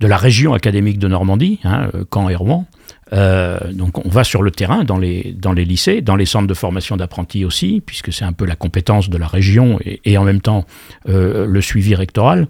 de 0.00 0.06
la 0.08 0.16
région 0.16 0.52
académique 0.52 0.98
de 0.98 1.06
Normandie, 1.06 1.60
hein, 1.62 1.88
Caen 2.12 2.28
et 2.28 2.34
Rouen. 2.34 2.66
Euh, 3.12 3.58
donc 3.72 4.04
on 4.04 4.08
va 4.08 4.24
sur 4.24 4.42
le 4.42 4.50
terrain 4.50 4.84
dans 4.84 4.98
les, 4.98 5.34
dans 5.36 5.52
les 5.52 5.64
lycées, 5.64 6.00
dans 6.00 6.16
les 6.16 6.26
centres 6.26 6.46
de 6.46 6.54
formation 6.54 6.96
d'apprentis 6.96 7.44
aussi, 7.44 7.82
puisque 7.84 8.12
c'est 8.12 8.24
un 8.24 8.32
peu 8.32 8.44
la 8.44 8.56
compétence 8.56 9.10
de 9.10 9.18
la 9.18 9.26
région 9.26 9.78
et, 9.84 10.18
en 10.18 10.24
même 10.24 10.40
temps 10.40 10.64
euh, 11.08 11.46
le 11.46 11.60
suivi 11.60 11.94
rectoral, 11.94 12.46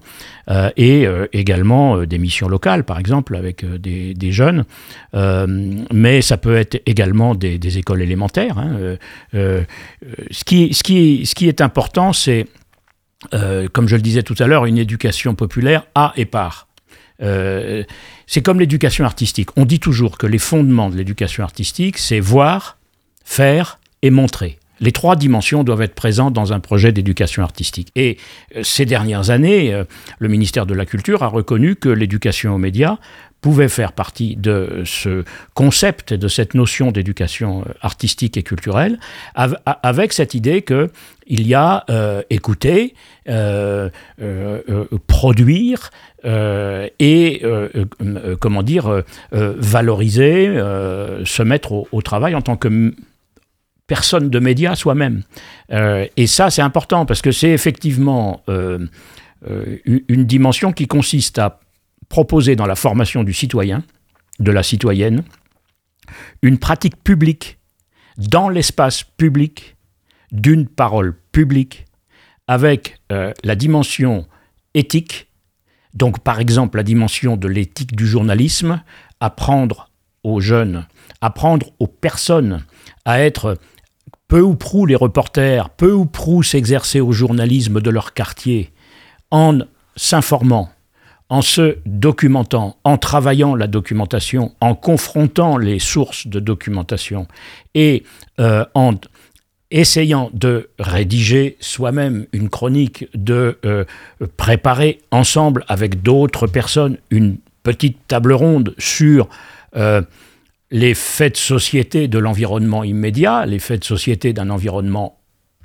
euh, 0.50 0.70
et 0.76 1.06
également 1.32 2.04
des 2.04 2.18
missions 2.18 2.48
locales, 2.48 2.84
par 2.84 2.98
exemple, 2.98 3.36
avec 3.36 3.64
des, 3.64 4.14
des, 4.14 4.32
jeunes. 4.32 4.64
mais 5.92 6.22
ça 6.22 6.36
peut 6.36 6.56
être 6.56 6.82
également 6.86 7.34
des, 7.34 7.58
des 7.58 7.78
écoles 7.78 8.02
élémentaires. 8.02 8.58
Hein. 8.58 8.96
ce, 9.32 10.44
qui, 10.44 10.74
ce, 10.74 10.82
qui, 10.82 11.26
ce 11.26 11.34
qui 11.34 11.48
est 11.48 11.60
important, 11.60 12.12
c'est, 12.12 12.46
comme 13.72 13.88
je 13.88 13.96
le 13.96 14.02
disais 14.02 14.22
tout 14.22 14.36
à 14.38 14.46
l'heure, 14.46 14.66
une 14.66 14.78
éducation 14.78 15.34
populaire 15.34 15.86
à 15.94 16.12
et 16.16 16.24
par. 16.24 16.69
Euh, 17.22 17.84
c'est 18.26 18.42
comme 18.42 18.60
l'éducation 18.60 19.04
artistique. 19.04 19.50
On 19.56 19.64
dit 19.64 19.80
toujours 19.80 20.18
que 20.18 20.26
les 20.26 20.38
fondements 20.38 20.90
de 20.90 20.96
l'éducation 20.96 21.42
artistique, 21.42 21.98
c'est 21.98 22.20
voir, 22.20 22.78
faire 23.24 23.78
et 24.02 24.10
montrer. 24.10 24.58
Les 24.82 24.92
trois 24.92 25.14
dimensions 25.14 25.62
doivent 25.62 25.82
être 25.82 25.94
présentes 25.94 26.32
dans 26.32 26.54
un 26.54 26.60
projet 26.60 26.90
d'éducation 26.90 27.42
artistique. 27.42 27.90
Et 27.96 28.16
euh, 28.56 28.62
ces 28.62 28.86
dernières 28.86 29.30
années, 29.30 29.74
euh, 29.74 29.84
le 30.18 30.28
ministère 30.28 30.66
de 30.66 30.74
la 30.74 30.86
Culture 30.86 31.22
a 31.22 31.28
reconnu 31.28 31.76
que 31.76 31.88
l'éducation 31.88 32.54
aux 32.54 32.58
médias 32.58 32.96
pouvait 33.42 33.68
faire 33.68 33.92
partie 33.92 34.36
de 34.36 34.82
ce 34.84 35.24
concept, 35.54 36.12
de 36.12 36.28
cette 36.28 36.54
notion 36.54 36.92
d'éducation 36.92 37.64
artistique 37.80 38.36
et 38.36 38.42
culturelle, 38.42 38.98
avec 39.34 40.12
cette 40.12 40.34
idée 40.34 40.60
que 40.60 40.90
il 41.30 41.46
y 41.46 41.54
a 41.54 41.86
écouter, 42.28 42.94
produire, 45.06 45.90
euh, 46.24 46.86
et 46.98 47.40
euh, 47.44 47.68
euh, 48.02 48.36
comment 48.38 48.62
dire 48.62 49.02
valoriser, 49.32 50.46
se 51.24 51.42
mettre 51.42 51.86
au, 51.92 52.02
travail 52.02 52.34
en 52.34 52.42
tant 52.42 52.56
que 52.56 52.94
personne 53.86 54.30
de 54.30 54.38
médias 54.38 54.76
soi-même. 54.76 55.22
et 55.70 56.26
ça, 56.26 56.50
c'est 56.50 56.62
important 56.62 57.06
parce 57.06 57.22
que 57.22 57.32
c'est 57.32 57.50
effectivement 57.50 58.42
une 58.48 60.24
dimension 60.24 60.72
qui 60.72 60.86
consiste 60.86 61.38
à 61.38 61.60
proposer 62.08 62.56
dans 62.56 62.66
la 62.66 62.76
formation 62.76 63.24
du 63.24 63.32
citoyen, 63.32 63.82
de 64.38 64.50
la 64.50 64.62
citoyenne, 64.62 65.22
une 66.42 66.58
pratique 66.58 67.02
publique 67.02 67.58
dans 68.16 68.48
l'espace 68.48 69.04
public 69.04 69.76
d'une 70.32 70.66
parole 70.66 71.16
publique 71.32 71.86
avec 72.46 73.00
la 73.08 73.54
dimension 73.54 74.26
éthique. 74.74 75.28
Donc 75.94 76.20
par 76.20 76.40
exemple 76.40 76.76
la 76.76 76.82
dimension 76.82 77.36
de 77.36 77.48
l'éthique 77.48 77.94
du 77.94 78.06
journalisme, 78.06 78.82
apprendre 79.20 79.90
aux 80.24 80.40
jeunes, 80.40 80.86
apprendre 81.20 81.68
aux 81.78 81.86
personnes 81.86 82.64
à 83.04 83.20
être 83.20 83.56
peu 84.28 84.40
ou 84.40 84.54
prou 84.54 84.86
les 84.86 84.94
reporters, 84.94 85.70
peu 85.70 85.92
ou 85.92 86.06
prou 86.06 86.42
s'exercer 86.42 87.00
au 87.00 87.12
journalisme 87.12 87.80
de 87.80 87.90
leur 87.90 88.14
quartier, 88.14 88.72
en 89.30 89.58
s'informant, 89.96 90.70
en 91.28 91.42
se 91.42 91.78
documentant, 91.84 92.76
en 92.84 92.96
travaillant 92.96 93.54
la 93.54 93.66
documentation, 93.66 94.54
en 94.60 94.74
confrontant 94.74 95.56
les 95.56 95.78
sources 95.78 96.26
de 96.26 96.40
documentation 96.40 97.26
et 97.74 98.04
euh, 98.38 98.64
en 98.74 98.94
essayant 99.70 100.30
de 100.32 100.70
rédiger 100.78 101.56
soi-même 101.60 102.26
une 102.32 102.48
chronique, 102.48 103.06
de 103.14 103.58
euh, 103.64 103.84
préparer 104.36 105.00
ensemble 105.10 105.64
avec 105.68 106.02
d'autres 106.02 106.46
personnes 106.46 106.98
une 107.10 107.36
petite 107.62 107.98
table 108.08 108.32
ronde 108.32 108.74
sur 108.78 109.28
euh, 109.76 110.02
les 110.70 110.94
faits 110.94 111.34
de 111.34 111.38
société 111.38 112.08
de 112.08 112.18
l'environnement 112.18 112.84
immédiat, 112.84 113.46
les 113.46 113.58
faits 113.58 113.80
de 113.80 113.84
société 113.84 114.32
d'un 114.32 114.50
environnement 114.50 115.18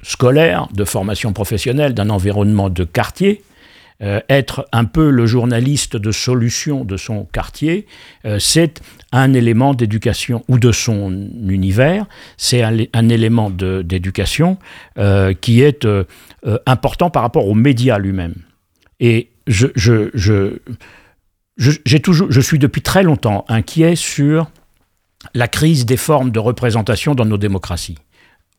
scolaire, 0.03 0.67
de 0.73 0.83
formation 0.83 1.33
professionnelle, 1.33 1.93
d'un 1.93 2.09
environnement 2.09 2.69
de 2.69 2.83
quartier, 2.83 3.43
euh, 4.01 4.19
être 4.27 4.67
un 4.73 4.83
peu 4.83 5.09
le 5.09 5.25
journaliste 5.25 5.95
de 5.95 6.11
solution 6.11 6.83
de 6.83 6.97
son 6.97 7.23
quartier, 7.23 7.85
euh, 8.25 8.39
c'est 8.39 8.81
un 9.13 9.33
élément 9.33 9.73
d'éducation 9.73 10.43
ou 10.49 10.59
de 10.59 10.73
son 10.73 11.11
univers, 11.47 12.05
c'est 12.35 12.61
un, 12.61 13.09
élément 13.09 13.49
d'éducation 13.49 14.57
euh, 14.97 15.33
qui 15.33 15.61
est 15.61 15.87
important 16.65 17.09
par 17.09 17.21
rapport 17.21 17.47
aux 17.47 17.53
médias 17.53 17.97
lui-même. 17.97 18.35
Et 18.99 19.29
je, 19.47 19.67
je, 19.75 20.09
je, 20.13 21.97
toujours, 21.97 22.29
je 22.29 22.41
suis 22.41 22.59
depuis 22.59 22.81
très 22.81 23.03
longtemps 23.03 23.45
inquiet 23.47 23.95
sur 23.95 24.51
la 25.33 25.47
crise 25.47 25.85
des 25.85 25.97
formes 25.97 26.31
de 26.31 26.39
représentation 26.39 27.15
dans 27.15 27.25
nos 27.25 27.37
démocraties. 27.37 27.97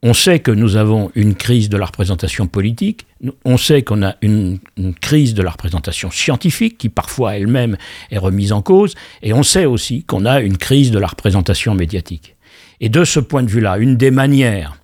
On 0.08 0.14
sait 0.14 0.38
que 0.38 0.52
nous 0.52 0.76
avons 0.76 1.10
une 1.16 1.34
crise 1.34 1.68
de 1.68 1.76
la 1.76 1.86
représentation 1.86 2.46
politique, 2.46 3.08
on 3.44 3.56
sait 3.56 3.82
qu'on 3.82 4.04
a 4.04 4.14
une, 4.22 4.60
crise 5.00 5.34
de 5.34 5.42
la 5.42 5.50
représentation 5.50 6.12
scientifique 6.12 6.78
qui 6.78 6.88
parfois 6.88 7.36
elle-même 7.36 7.76
est 8.12 8.18
remise 8.18 8.52
en 8.52 8.62
cause, 8.62 8.94
et 9.24 9.32
on 9.32 9.42
sait 9.42 9.64
aussi 9.64 10.04
qu'on 10.04 10.24
a 10.24 10.42
une 10.42 10.58
crise 10.58 10.92
de 10.92 11.00
la 11.00 11.08
représentation 11.08 11.74
médiatique. 11.74 12.36
Et 12.80 12.88
de 12.88 13.02
ce 13.02 13.18
point 13.18 13.42
de 13.42 13.50
vue-là, 13.50 13.78
une 13.78 13.96
des 13.96 14.12
manières 14.12 14.78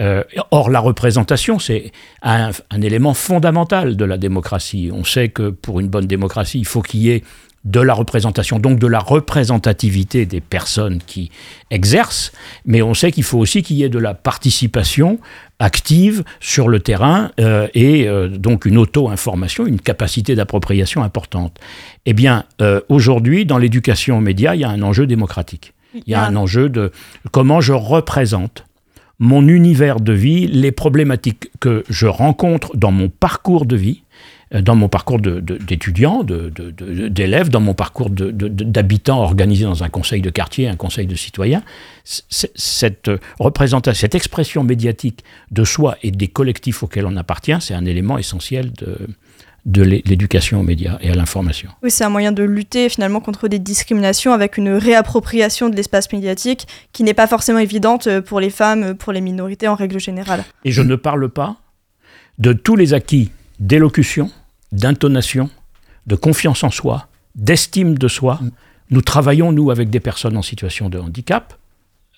euh, 0.00 0.24
or, 0.50 0.68
la 0.68 0.80
représentation, 0.80 1.60
c'est 1.60 1.92
un, 2.22 2.50
élément 2.82 3.14
fondamental 3.14 3.96
de 3.96 4.04
la 4.04 4.18
démocratie. 4.18 4.90
On 4.92 5.04
sait 5.04 5.28
que 5.28 5.50
pour 5.50 5.78
une 5.78 5.88
bonne 5.88 6.06
démocratie, 6.06 6.58
il 6.58 6.66
faut 6.66 6.82
qu'il 6.82 7.00
y 7.00 7.10
ait 7.10 7.22
de 7.66 7.80
la 7.80 7.94
représentation, 7.94 8.58
donc 8.60 8.78
de 8.78 8.86
la 8.86 9.00
représentativité 9.00 10.24
des 10.24 10.40
personnes 10.40 11.00
qui 11.04 11.30
exercent, 11.70 12.32
mais 12.64 12.80
on 12.80 12.94
sait 12.94 13.10
qu'il 13.10 13.24
faut 13.24 13.38
aussi 13.38 13.62
qu'il 13.62 13.76
y 13.76 13.82
ait 13.82 13.88
de 13.88 13.98
la 13.98 14.14
participation 14.14 15.18
active 15.58 16.22
sur 16.38 16.68
le 16.68 16.80
terrain 16.80 17.32
euh, 17.40 17.66
et 17.74 18.06
euh, 18.06 18.28
donc 18.28 18.66
une 18.66 18.78
auto-information, 18.78 19.66
une 19.66 19.80
capacité 19.80 20.36
d'appropriation 20.36 21.02
importante. 21.02 21.58
Eh 22.06 22.12
bien, 22.12 22.44
euh, 22.62 22.80
aujourd'hui, 22.88 23.44
dans 23.46 23.58
l'éducation 23.58 24.18
aux 24.18 24.20
médias, 24.22 24.54
il 24.54 24.60
y 24.60 24.64
a 24.64 24.70
un 24.70 24.82
enjeu 24.82 25.06
démocratique. 25.06 25.72
Il 25.94 26.02
y 26.06 26.14
a 26.14 26.24
un 26.24 26.36
enjeu 26.36 26.68
de 26.68 26.92
comment 27.32 27.62
je 27.62 27.72
représente 27.72 28.64
mon 29.18 29.48
univers 29.48 29.98
de 29.98 30.12
vie, 30.12 30.46
les 30.46 30.72
problématiques 30.72 31.50
que 31.58 31.84
je 31.88 32.06
rencontre 32.06 32.76
dans 32.76 32.92
mon 32.92 33.08
parcours 33.08 33.64
de 33.64 33.76
vie, 33.76 34.02
dans 34.52 34.76
mon 34.76 34.88
parcours 34.88 35.18
d'étudiant, 35.20 36.24
d'élève, 36.24 37.48
dans 37.48 37.60
mon 37.60 37.74
parcours 37.74 38.10
d'habitant 38.10 39.20
organisé 39.20 39.64
dans 39.64 39.82
un 39.82 39.88
conseil 39.88 40.22
de 40.22 40.30
quartier, 40.30 40.68
un 40.68 40.76
conseil 40.76 41.06
de 41.06 41.16
citoyens, 41.16 41.62
cette 42.04 43.10
représentation, 43.40 43.98
cette 43.98 44.14
expression 44.14 44.62
médiatique 44.62 45.24
de 45.50 45.64
soi 45.64 45.96
et 46.02 46.12
des 46.12 46.28
collectifs 46.28 46.82
auxquels 46.82 47.06
on 47.06 47.16
appartient, 47.16 47.56
c'est 47.60 47.74
un 47.74 47.84
élément 47.86 48.18
essentiel 48.18 48.72
de, 48.72 49.08
de 49.66 49.82
l'éducation 49.82 50.60
aux 50.60 50.62
médias 50.62 50.96
et 51.00 51.10
à 51.10 51.14
l'information. 51.14 51.70
Oui, 51.82 51.90
c'est 51.90 52.04
un 52.04 52.08
moyen 52.08 52.30
de 52.30 52.44
lutter 52.44 52.88
finalement 52.88 53.20
contre 53.20 53.48
des 53.48 53.58
discriminations 53.58 54.32
avec 54.32 54.58
une 54.58 54.70
réappropriation 54.70 55.68
de 55.68 55.74
l'espace 55.74 56.12
médiatique 56.12 56.68
qui 56.92 57.02
n'est 57.02 57.14
pas 57.14 57.26
forcément 57.26 57.58
évidente 57.58 58.20
pour 58.20 58.38
les 58.38 58.50
femmes, 58.50 58.94
pour 58.94 59.12
les 59.12 59.20
minorités 59.20 59.66
en 59.66 59.74
règle 59.74 59.98
générale. 59.98 60.44
Et 60.64 60.70
je 60.70 60.82
ne 60.82 60.94
parle 60.94 61.28
pas 61.28 61.56
de 62.38 62.52
tous 62.52 62.76
les 62.76 62.94
acquis 62.94 63.32
d'élocution, 63.60 64.30
d'intonation, 64.72 65.50
de 66.06 66.14
confiance 66.16 66.64
en 66.64 66.70
soi, 66.70 67.08
d'estime 67.34 67.98
de 67.98 68.08
soi. 68.08 68.38
Mm. 68.40 68.50
Nous 68.90 69.00
travaillons, 69.02 69.52
nous, 69.52 69.70
avec 69.70 69.90
des 69.90 70.00
personnes 70.00 70.36
en 70.36 70.42
situation 70.42 70.88
de 70.88 70.98
handicap, 70.98 71.54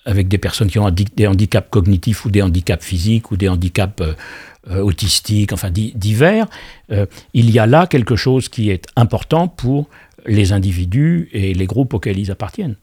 avec 0.05 0.27
des 0.27 0.37
personnes 0.37 0.69
qui 0.69 0.79
ont 0.79 0.89
des 0.89 1.27
handicaps 1.27 1.67
cognitifs 1.69 2.25
ou 2.25 2.31
des 2.31 2.41
handicaps 2.41 2.83
physiques 2.83 3.31
ou 3.31 3.37
des 3.37 3.49
handicaps 3.49 4.01
euh, 4.01 4.13
euh, 4.69 4.81
autistiques, 4.81 5.51
enfin 5.51 5.71
divers. 5.71 6.47
Euh, 6.91 7.05
il 7.33 7.51
y 7.51 7.59
a 7.59 7.67
là 7.67 7.85
quelque 7.87 8.15
chose 8.15 8.49
qui 8.49 8.69
est 8.69 8.85
important 8.95 9.47
pour 9.47 9.87
les 10.25 10.51
individus 10.51 11.29
et 11.31 11.53
les 11.53 11.65
groupes 11.65 11.93
auxquels 11.93 12.19
ils 12.19 12.31
appartiennent. 12.31 12.75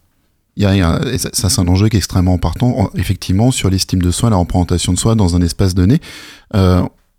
Il 0.58 0.62
y 0.62 0.66
a, 0.66 1.00
ça, 1.18 1.50
c'est 1.50 1.60
un 1.60 1.68
enjeu 1.68 1.90
qui 1.90 1.96
est 1.96 1.98
extrêmement 1.98 2.32
important, 2.32 2.90
effectivement, 2.94 3.50
sur 3.50 3.68
l'estime 3.68 4.00
de 4.00 4.10
soi, 4.10 4.30
la 4.30 4.36
représentation 4.36 4.94
de 4.94 4.98
soi 4.98 5.14
dans 5.14 5.36
un 5.36 5.42
espace 5.42 5.74
donné 5.74 6.00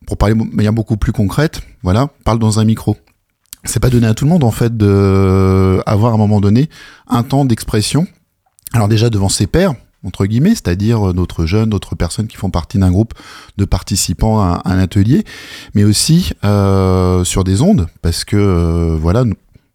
pour 0.08 0.18
parler 0.18 0.34
de 0.34 0.56
manière 0.56 0.74
beaucoup 0.74 0.98
plus 0.98 1.12
concrète, 1.12 1.62
voilà, 1.84 2.10
parle 2.24 2.40
dans 2.40 2.60
un 2.60 2.66
micro. 2.66 2.98
C'est 3.66 3.82
pas 3.82 3.90
donné 3.90 4.08
à 4.08 4.14
tout 4.14 4.24
le 4.24 4.32
monde 4.32 4.46
en 4.46 4.52
fait 4.52 4.76
de 4.76 5.82
avoir 5.86 6.14
à 6.14 6.16
un 6.16 6.18
moment 6.18 6.40
donné 6.40 6.70
un 7.08 7.22
temps 7.24 7.46
d'expression. 7.46 8.08
Alors 8.74 8.88
déjà 8.88 9.10
devant 9.10 9.30
ses 9.30 9.48
pairs, 9.48 9.76
entre 10.06 10.26
guillemets, 10.26 10.52
c'est-à-dire 10.52 11.14
d'autres 11.14 11.46
jeunes, 11.46 11.70
d'autres 11.70 11.96
personnes 11.96 12.28
qui 12.28 12.38
font 12.38 12.50
partie 12.50 12.78
d'un 12.78 12.90
groupe 12.92 13.14
de 13.58 13.66
participants 13.66 14.40
à, 14.40 14.62
un 14.64 14.80
atelier, 14.80 15.26
mais 15.74 15.84
aussi 15.84 16.32
euh, 16.46 17.26
sur 17.26 17.44
des 17.44 17.62
ondes, 17.62 17.88
parce 18.02 18.24
que 18.24 18.38
euh, 18.38 18.98
voilà, 18.98 19.26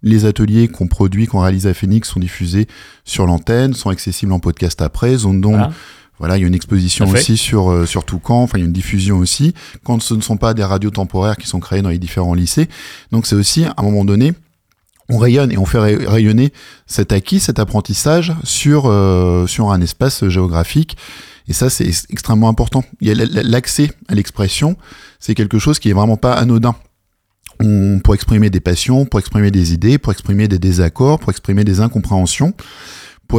les 0.02 0.24
ateliers 0.24 0.68
qu'on 0.68 0.88
produit, 0.88 1.26
qu'on 1.26 1.40
réalise 1.40 1.66
à 1.66 1.74
Phoenix 1.74 2.08
sont 2.08 2.20
diffusés 2.20 2.66
sur 3.04 3.26
l'antenne, 3.26 3.74
sont 3.74 3.90
accessibles 3.90 4.32
en 4.32 4.40
podcast 4.40 4.80
après, 4.80 5.16
zone 5.18 5.42
d'onde. 5.42 5.70
Il 6.28 6.40
y 6.40 6.44
a 6.44 6.46
une 6.46 6.54
exposition 6.54 7.08
aussi 7.08 7.36
sur 7.36 7.70
euh, 7.70 7.86
sur 7.86 8.04
Toucan, 8.04 8.42
enfin 8.42 8.58
il 8.58 8.60
y 8.60 8.64
a 8.64 8.66
une 8.66 8.72
diffusion 8.72 9.18
aussi 9.18 9.54
quand 9.84 10.00
ce 10.02 10.14
ne 10.14 10.20
sont 10.20 10.36
pas 10.36 10.54
des 10.54 10.64
radios 10.64 10.90
temporaires 10.90 11.36
qui 11.36 11.46
sont 11.46 11.60
créées 11.60 11.82
dans 11.82 11.90
les 11.90 11.98
différents 11.98 12.34
lycées. 12.34 12.68
Donc 13.10 13.26
c'est 13.26 13.36
aussi 13.36 13.64
à 13.64 13.74
un 13.76 13.82
moment 13.82 14.04
donné 14.04 14.32
on 15.08 15.18
rayonne 15.18 15.52
et 15.52 15.58
on 15.58 15.66
fait 15.66 15.78
rayonner 15.78 16.52
cet 16.86 17.12
acquis, 17.12 17.40
cet 17.40 17.58
apprentissage 17.58 18.32
sur, 18.44 18.84
sur 19.46 19.70
un 19.70 19.80
espace 19.82 20.26
géographique. 20.28 20.96
Et 21.48 21.52
ça, 21.52 21.70
c'est 21.70 21.86
extrêmement 22.10 22.48
important. 22.48 22.84
L'accès 23.00 23.90
à 24.08 24.14
l'expression, 24.14 24.76
c'est 25.18 25.34
quelque 25.34 25.58
chose 25.58 25.78
qui 25.78 25.90
est 25.90 25.92
vraiment 25.92 26.16
pas 26.16 26.32
anodin. 26.32 26.74
On, 27.60 28.00
pour 28.02 28.14
exprimer 28.14 28.50
des 28.50 28.60
passions, 28.60 29.04
pour 29.04 29.20
exprimer 29.20 29.50
des 29.50 29.72
idées, 29.72 29.98
pour 29.98 30.12
exprimer 30.12 30.48
des 30.48 30.58
désaccords, 30.58 31.18
pour 31.18 31.30
exprimer 31.30 31.64
des 31.64 31.80
incompréhensions 31.80 32.54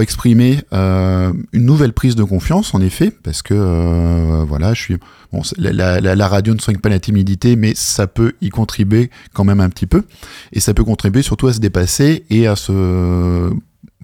exprimer 0.02 0.60
euh, 0.74 1.34
une 1.52 1.66
nouvelle 1.66 1.94
prise 1.94 2.16
de 2.16 2.24
confiance, 2.24 2.74
en 2.74 2.82
effet, 2.82 3.12
parce 3.12 3.42
que 3.42 3.54
euh, 3.54 4.44
voilà, 4.48 4.74
je 4.74 4.82
suis 4.82 4.98
bon, 5.32 5.42
la, 5.58 6.00
la, 6.02 6.28
radio 6.28 6.54
ne 6.54 6.60
soigne 6.60 6.78
pas 6.78 6.90
la 6.90 7.00
timidité, 7.00 7.56
mais 7.56 7.74
ça 7.76 8.08
peut 8.08 8.34
y 8.42 8.50
contribuer 8.50 9.10
quand 9.34 9.44
même 9.44 9.60
un 9.60 9.70
petit 9.70 9.86
peu, 9.86 10.04
et 10.52 10.60
ça 10.60 10.74
peut 10.74 10.84
contribuer 10.84 11.22
surtout 11.22 11.48
à 11.48 11.54
se 11.54 11.60
dépasser 11.60 12.26
et 12.30 12.48
à 12.48 12.56
se 12.56 13.52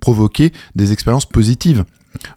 provoquer 0.02 0.54
des 0.76 0.92
expériences 0.92 1.26
positives 1.26 1.84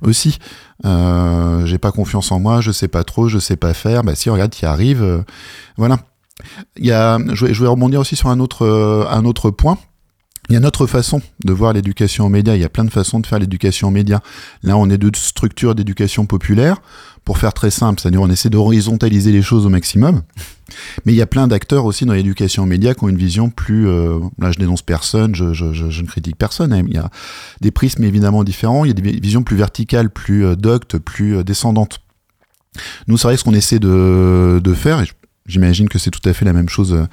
aussi. 0.00 0.38
Euh, 0.84 1.64
J'ai 1.66 1.78
pas 1.78 1.92
confiance 1.92 2.32
en 2.32 2.40
moi, 2.40 2.60
je 2.60 2.72
sais 2.72 2.88
pas 2.88 3.04
trop, 3.04 3.28
je 3.28 3.38
sais 3.38 3.56
pas 3.56 3.74
faire. 3.74 4.02
Bah 4.02 4.14
si, 4.14 4.30
regarde, 4.30 4.54
y 4.60 4.64
arrives. 4.64 5.02
Euh, 5.02 5.22
voilà. 5.76 5.98
Il 6.76 6.86
y 6.86 6.92
a, 6.92 7.18
je 7.32 7.46
vais, 7.46 7.54
je 7.54 7.62
vais 7.62 7.68
rebondir 7.68 8.00
aussi 8.00 8.16
sur 8.16 8.28
un 8.28 8.40
autre, 8.40 8.66
un 9.10 9.24
autre 9.24 9.50
point 9.50 9.78
il 10.48 10.54
y 10.54 10.56
a 10.56 10.60
notre 10.60 10.86
façon 10.86 11.22
de 11.44 11.52
voir 11.52 11.72
l'éducation 11.72 12.26
aux 12.26 12.28
médias. 12.28 12.54
Il 12.54 12.60
y 12.60 12.64
a 12.64 12.68
plein 12.68 12.84
de 12.84 12.90
façons 12.90 13.20
de 13.20 13.26
faire 13.26 13.38
l'éducation 13.38 13.88
aux 13.88 13.92
médias. 13.92 14.20
Là, 14.62 14.76
on 14.76 14.90
est 14.90 14.98
de 14.98 15.10
structures 15.16 15.74
d'éducation 15.74 16.26
populaire. 16.26 16.82
Pour 17.24 17.38
faire 17.38 17.52
très 17.52 17.70
simple, 17.70 18.00
c'est-à-dire 18.00 18.20
on 18.20 18.28
essaie 18.28 18.50
d'horizontaliser 18.50 19.30
les 19.30 19.42
choses 19.42 19.64
au 19.64 19.68
maximum. 19.68 20.22
Mais 21.06 21.12
il 21.12 21.16
y 21.16 21.22
a 21.22 21.26
plein 21.26 21.46
d'acteurs 21.46 21.84
aussi 21.84 22.04
dans 22.04 22.14
l'éducation 22.14 22.64
aux 22.64 22.66
médias 22.66 22.94
qui 22.94 23.04
ont 23.04 23.08
une 23.08 23.16
vision 23.16 23.48
plus... 23.48 23.86
Euh, 23.86 24.18
là, 24.40 24.50
je 24.50 24.58
dénonce 24.58 24.82
personne, 24.82 25.32
je, 25.32 25.52
je, 25.52 25.72
je, 25.72 26.02
ne 26.02 26.06
critique 26.08 26.36
personne. 26.36 26.72
Hein. 26.72 26.82
Il 26.88 26.94
y 26.94 26.98
a 26.98 27.10
des 27.60 27.70
prismes 27.70 28.02
évidemment 28.02 28.42
différents. 28.42 28.84
Il 28.84 28.88
y 28.88 28.90
a 28.90 28.94
des 28.94 29.20
visions 29.20 29.44
plus 29.44 29.56
verticales, 29.56 30.10
plus 30.10 30.44
euh, 30.44 30.56
doctes, 30.56 30.98
plus 30.98 31.36
euh, 31.36 31.44
descendantes. 31.44 32.00
Nous, 33.06 33.16
c'est 33.16 33.28
vrai 33.28 33.36
ce 33.36 33.44
qu'on 33.44 33.54
essaie 33.54 33.78
de, 33.78 34.60
de 34.62 34.74
faire, 34.74 35.00
et 35.00 35.08
j'imagine 35.46 35.88
que 35.88 35.98
c'est 35.98 36.10
tout 36.10 36.26
à 36.28 36.32
fait 36.32 36.44
la 36.44 36.52
même 36.52 36.68
chose 36.68 36.94
euh, 36.94 37.06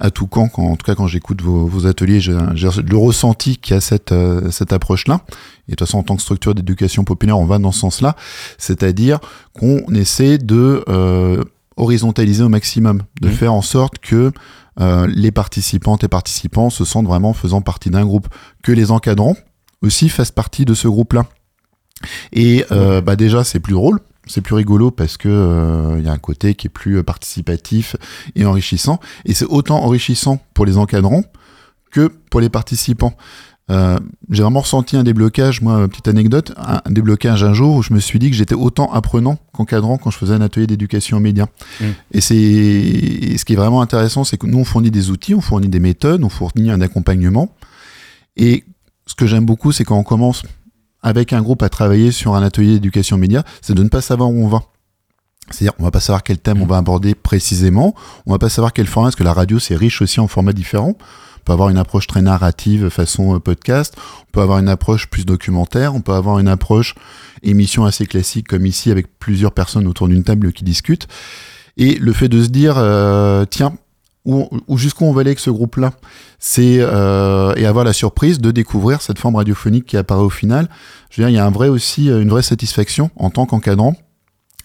à 0.00 0.10
tout 0.10 0.26
quand, 0.26 0.48
en 0.56 0.76
tout 0.76 0.84
cas 0.84 0.94
quand 0.94 1.06
j'écoute 1.06 1.42
vos, 1.42 1.86
ateliers, 1.86 2.20
j'ai 2.20 2.32
le 2.32 2.96
ressenti 2.96 3.56
qu'il 3.56 3.74
y 3.74 3.76
a 3.76 3.80
cette, 3.80 4.12
euh, 4.12 4.50
cette 4.50 4.72
approche-là. 4.72 5.20
Et 5.66 5.72
de 5.72 5.76
toute 5.76 5.86
façon, 5.86 5.98
en 5.98 6.02
tant 6.02 6.16
que 6.16 6.22
structure 6.22 6.54
d'éducation 6.54 7.04
populaire, 7.04 7.38
on 7.38 7.46
va 7.46 7.58
dans 7.58 7.72
ce 7.72 7.80
sens-là, 7.80 8.16
c'est-à-dire 8.58 9.18
qu'on 9.52 9.82
essaie 9.94 10.38
de 10.38 10.84
euh, 10.88 11.42
horizontaliser 11.76 12.42
au 12.42 12.48
maximum, 12.48 13.02
de 13.20 13.28
mmh. 13.28 13.32
faire 13.32 13.52
en 13.52 13.62
sorte 13.62 13.98
que 13.98 14.32
euh, 14.80 15.08
les 15.12 15.32
participantes 15.32 16.04
et 16.04 16.08
participants 16.08 16.70
se 16.70 16.84
sentent 16.84 17.06
vraiment 17.06 17.32
faisant 17.32 17.60
partie 17.60 17.90
d'un 17.90 18.04
groupe, 18.04 18.28
que 18.62 18.72
les 18.72 18.90
encadrants 18.90 19.36
aussi 19.82 20.08
fassent 20.08 20.30
partie 20.30 20.64
de 20.64 20.74
ce 20.74 20.88
groupe-là. 20.88 21.26
Et 22.32 22.64
euh, 22.70 23.00
bah 23.00 23.16
déjà, 23.16 23.42
c'est 23.42 23.60
plus 23.60 23.74
drôle 23.74 24.00
c'est 24.28 24.40
plus 24.40 24.54
rigolo 24.54 24.90
parce 24.90 25.16
que 25.16 25.28
il 25.28 25.32
euh, 25.32 26.00
y 26.00 26.08
a 26.08 26.12
un 26.12 26.18
côté 26.18 26.54
qui 26.54 26.66
est 26.66 26.70
plus 26.70 26.98
euh, 26.98 27.02
participatif 27.02 27.96
et 28.36 28.44
enrichissant. 28.44 29.00
Et 29.24 29.34
c'est 29.34 29.46
autant 29.46 29.82
enrichissant 29.82 30.40
pour 30.54 30.66
les 30.66 30.76
encadrants 30.76 31.24
que 31.90 32.10
pour 32.30 32.40
les 32.40 32.48
participants. 32.48 33.14
Euh, 33.70 33.98
j'ai 34.30 34.42
vraiment 34.42 34.60
ressenti 34.60 34.96
un 34.96 35.02
déblocage, 35.02 35.60
moi, 35.60 35.86
petite 35.88 36.08
anecdote, 36.08 36.54
un 36.56 36.80
déblocage 36.90 37.44
un 37.44 37.52
jour 37.52 37.76
où 37.76 37.82
je 37.82 37.92
me 37.92 38.00
suis 38.00 38.18
dit 38.18 38.30
que 38.30 38.36
j'étais 38.36 38.54
autant 38.54 38.90
apprenant 38.92 39.38
qu'encadrant 39.52 39.98
quand 39.98 40.10
je 40.10 40.16
faisais 40.16 40.32
un 40.32 40.40
atelier 40.40 40.66
d'éducation 40.66 41.18
aux 41.18 41.20
médias. 41.20 41.48
Mmh. 41.80 41.84
Et 42.12 42.20
c'est 42.22 43.36
ce 43.36 43.44
qui 43.44 43.52
est 43.52 43.56
vraiment 43.56 43.82
intéressant, 43.82 44.24
c'est 44.24 44.38
que 44.38 44.46
nous 44.46 44.58
on 44.58 44.64
fournit 44.64 44.90
des 44.90 45.10
outils, 45.10 45.34
on 45.34 45.42
fournit 45.42 45.68
des 45.68 45.80
méthodes, 45.80 46.24
on 46.24 46.30
fournit 46.30 46.70
un 46.70 46.80
accompagnement. 46.80 47.54
Et 48.38 48.64
ce 49.04 49.14
que 49.14 49.26
j'aime 49.26 49.44
beaucoup, 49.44 49.72
c'est 49.72 49.84
quand 49.84 49.98
on 49.98 50.04
commence 50.04 50.44
avec 51.02 51.32
un 51.32 51.42
groupe 51.42 51.62
à 51.62 51.68
travailler 51.68 52.12
sur 52.12 52.34
un 52.34 52.42
atelier 52.42 52.74
d'éducation 52.74 53.16
média, 53.16 53.44
c'est 53.62 53.74
de 53.74 53.82
ne 53.82 53.88
pas 53.88 54.00
savoir 54.00 54.30
où 54.30 54.44
on 54.44 54.48
va. 54.48 54.62
C'est-à-dire, 55.50 55.74
on 55.78 55.84
va 55.84 55.90
pas 55.90 56.00
savoir 56.00 56.22
quel 56.22 56.38
thème 56.38 56.60
on 56.60 56.66
va 56.66 56.76
aborder 56.76 57.14
précisément, 57.14 57.94
on 58.26 58.32
va 58.32 58.38
pas 58.38 58.48
savoir 58.48 58.72
quel 58.72 58.86
format, 58.86 59.06
parce 59.06 59.16
que 59.16 59.24
la 59.24 59.32
radio, 59.32 59.58
c'est 59.58 59.76
riche 59.76 60.02
aussi 60.02 60.20
en 60.20 60.28
formats 60.28 60.52
différents. 60.52 60.96
On 60.98 61.40
peut 61.44 61.52
avoir 61.52 61.70
une 61.70 61.78
approche 61.78 62.06
très 62.06 62.20
narrative 62.20 62.90
façon 62.90 63.36
euh, 63.36 63.38
podcast, 63.38 63.94
on 64.28 64.32
peut 64.32 64.42
avoir 64.42 64.58
une 64.58 64.68
approche 64.68 65.06
plus 65.06 65.24
documentaire, 65.24 65.94
on 65.94 66.02
peut 66.02 66.12
avoir 66.12 66.38
une 66.38 66.48
approche 66.48 66.94
émission 67.42 67.86
assez 67.86 68.04
classique 68.04 68.48
comme 68.48 68.66
ici 68.66 68.90
avec 68.90 69.18
plusieurs 69.18 69.52
personnes 69.52 69.86
autour 69.86 70.08
d'une 70.08 70.24
table 70.24 70.52
qui 70.52 70.64
discutent. 70.64 71.08
Et 71.78 71.94
le 71.94 72.12
fait 72.12 72.28
de 72.28 72.42
se 72.42 72.48
dire, 72.48 72.74
euh, 72.76 73.46
tiens, 73.48 73.72
ou 74.24 74.76
jusqu'où 74.76 75.04
on 75.04 75.12
va 75.12 75.22
aller 75.22 75.30
avec 75.30 75.38
ce 75.38 75.50
groupe-là. 75.50 75.92
C'est 76.38 76.78
euh, 76.80 77.54
et 77.56 77.66
avoir 77.66 77.84
la 77.84 77.92
surprise 77.92 78.40
de 78.40 78.50
découvrir 78.50 79.00
cette 79.00 79.18
forme 79.18 79.36
radiophonique 79.36 79.86
qui 79.86 79.96
apparaît 79.96 80.20
au 80.20 80.30
final. 80.30 80.68
Je 81.10 81.20
veux 81.20 81.26
dire, 81.26 81.34
il 81.34 81.36
y 81.36 81.40
a 81.40 81.46
un 81.46 81.50
vrai 81.50 81.68
aussi 81.68 82.10
euh, 82.10 82.20
une 82.20 82.28
vraie 82.28 82.42
satisfaction 82.42 83.10
en 83.16 83.30
tant 83.30 83.46
qu'encadrant 83.46 83.96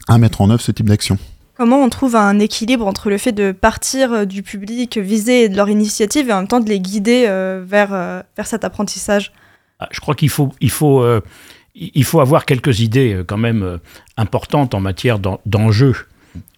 à 0.08 0.18
mettre 0.18 0.42
en 0.42 0.50
œuvre 0.50 0.62
ce 0.62 0.72
type 0.72 0.89
d'action. 0.89 1.18
Comment 1.56 1.82
on 1.82 1.89
trouve 1.89 2.16
un 2.16 2.39
équilibre 2.39 2.86
entre 2.86 3.10
le 3.10 3.18
fait 3.18 3.32
de 3.32 3.52
partir 3.52 4.12
euh, 4.12 4.26
du 4.26 4.44
public 4.44 4.98
visé 4.98 5.48
de 5.48 5.56
leur 5.56 5.70
initiative 5.70 6.30
et 6.30 6.34
en 6.34 6.39
même 6.39 6.48
temps 6.48 6.60
de 6.60 6.68
les 6.68 6.80
guider 6.80 7.26
vers, 7.63 8.24
vers 8.36 8.48
cet 8.48 8.66
apprentissage? 8.66 9.32
Ah, 9.80 9.88
Je 9.92 10.00
crois 10.02 10.16
qu'il 10.16 10.30
faut, 10.30 10.52
il 10.60 10.72
faut, 10.72 11.06
il 11.76 12.04
faut 12.04 12.20
avoir 12.20 12.46
quelques 12.46 12.82
idées 12.82 13.24
quand 13.28 13.38
même 13.38 13.80
importantes 14.18 14.74
en 14.74 14.82
matière 14.82 15.20
d'enjeux 15.20 15.96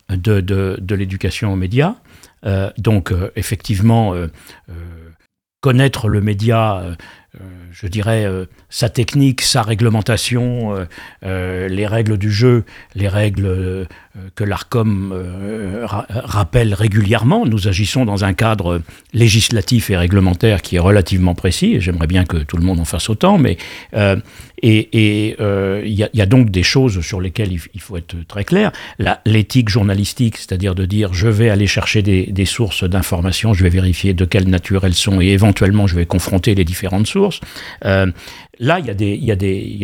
de, 0.09 0.41
de, 0.41 0.77
de 0.79 0.95
l'éducation 0.95 1.53
aux 1.53 1.55
médias. 1.55 1.95
Euh, 2.45 2.71
donc, 2.77 3.11
euh, 3.11 3.31
effectivement, 3.35 4.13
euh, 4.13 4.27
connaître 5.61 6.07
le 6.09 6.21
média, 6.21 6.95
je 7.71 7.87
dirais, 7.87 8.27
sa 8.77 8.89
technique, 8.89 9.41
sa 9.41 9.61
réglementation, 9.61 10.85
les 11.23 11.87
règles 11.87 12.17
du 12.17 12.29
jeu, 12.29 12.65
les 12.93 13.07
règles 13.07 13.87
que 14.35 14.43
l'ARCOM 14.43 15.13
rappelle 16.09 16.73
régulièrement. 16.73 17.45
Nous 17.45 17.69
agissons 17.69 18.03
dans 18.03 18.25
un 18.25 18.33
cadre 18.33 18.81
législatif 19.13 19.89
et 19.89 19.95
réglementaire 19.95 20.61
qui 20.61 20.75
est 20.75 20.79
relativement 20.79 21.35
précis, 21.35 21.79
j'aimerais 21.79 22.07
bien 22.07 22.25
que 22.25 22.37
tout 22.37 22.57
le 22.57 22.63
monde 22.63 22.81
en 22.81 22.85
fasse 22.85 23.09
autant, 23.09 23.37
mais 23.37 23.57
et 24.67 25.35
euh, 25.39 25.83
il 25.85 25.93
y, 25.93 26.21
a 26.21 26.25
donc 26.25 26.49
des 26.49 26.63
choses 26.63 27.01
sur 27.01 27.21
lesquelles 27.21 27.51
il, 27.51 27.81
faut 27.81 27.97
être 27.97 28.15
très 28.27 28.43
clair. 28.43 28.71
L'éthique 29.25 29.69
journalistique, 29.69 30.37
c'est-à-dire 30.37 30.73
de 30.73 30.85
dire 30.85 31.13
je 31.13 31.27
vais 31.27 31.49
aller 31.49 31.67
chercher 31.67 32.01
des, 32.01 32.45
sources 32.45 32.83
d'informations, 32.83 33.53
je 33.53 33.63
vais 33.63 33.69
vérifier 33.69 34.13
de 34.13 34.25
quelle 34.25 34.49
nature 34.49 34.85
elles 34.85 34.95
sont 34.95 35.21
et 35.21 35.27
éventuellement 35.27 35.87
je 35.87 35.95
vais 35.95 36.05
confronter 36.05 36.55
les 36.55 36.63
différentes 36.63 37.07
sources. 37.07 37.41
Là, 38.59 38.79
il 38.79 38.85
y, 38.85 39.31
a 39.31 39.35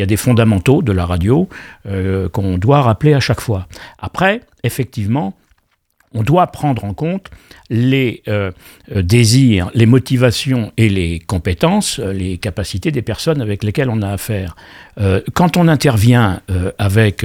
des, 0.06 0.16
fondamentaux 0.16 0.82
de 0.82 0.92
la 0.92 1.06
radio 1.06 1.48
euh, 1.86 2.28
qu'on 2.28 2.58
doit 2.58 2.82
rappeler 2.82 3.14
à 3.14 3.20
chaque 3.20 3.40
fois. 3.40 3.66
Après, 3.98 4.40
effectivement, 4.62 5.34
on 6.14 6.22
doit 6.22 6.46
prendre 6.48 6.84
en 6.84 6.92
compte 6.92 7.28
les 7.70 8.22
euh, 8.28 8.50
euh, 8.94 9.02
désirs, 9.02 9.70
les 9.74 9.86
motivations 9.86 10.72
et 10.76 10.90
les 10.90 11.20
compétences, 11.20 11.98
les 11.98 12.36
capacités 12.36 12.90
des 12.90 13.00
personnes 13.00 13.40
avec 13.40 13.64
lesquelles 13.64 13.88
on 13.88 14.02
a 14.02 14.10
affaire. 14.10 14.54
quand 15.32 15.56
on 15.56 15.68
intervient 15.68 16.40
avec 16.78 17.24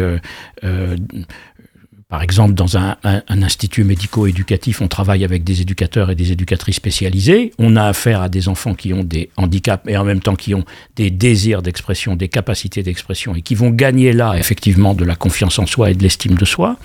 par 2.10 2.22
exemple, 2.22 2.54
dans 2.54 2.78
un, 2.78 2.96
institut 3.28 3.84
médico-éducatif, 3.84 4.80
on 4.80 4.88
travaille 4.88 5.26
avec 5.26 5.44
des 5.44 5.60
éducateurs 5.62 6.10
et 6.10 6.16
des 6.16 6.32
éducatrices 6.32 6.78
spécialisés. 6.78 7.52
On 7.60 7.76
a 7.76 7.84
affaire 7.84 8.22
à 8.22 8.30
des 8.30 8.48
enfants 8.48 8.76
qui 8.76 8.94
ont 8.94 9.04
des 9.04 9.30
handicaps 9.36 9.84
et 9.90 9.98
en 9.98 10.06
même 10.06 10.22
temps 10.22 10.38
qui 10.38 10.56
ont 10.56 10.64
des 10.96 11.12
désirs 11.12 11.62
d'expression, 11.62 12.16
des 12.16 12.30
capacités 12.30 12.82
d'expression 12.82 13.36
et 13.36 13.42
qui 13.42 13.56
vont 13.56 13.72
gagner 13.72 14.14
là, 14.14 14.36
effectivement, 14.38 14.94
de 14.94 15.04
la 15.04 15.16
confiance 15.16 15.60
en 15.60 15.66
soi 15.66 15.92
et 15.92 15.96
de 15.96 16.02
l'estime 16.02 16.36
de 16.36 16.46
soi, 16.46 16.78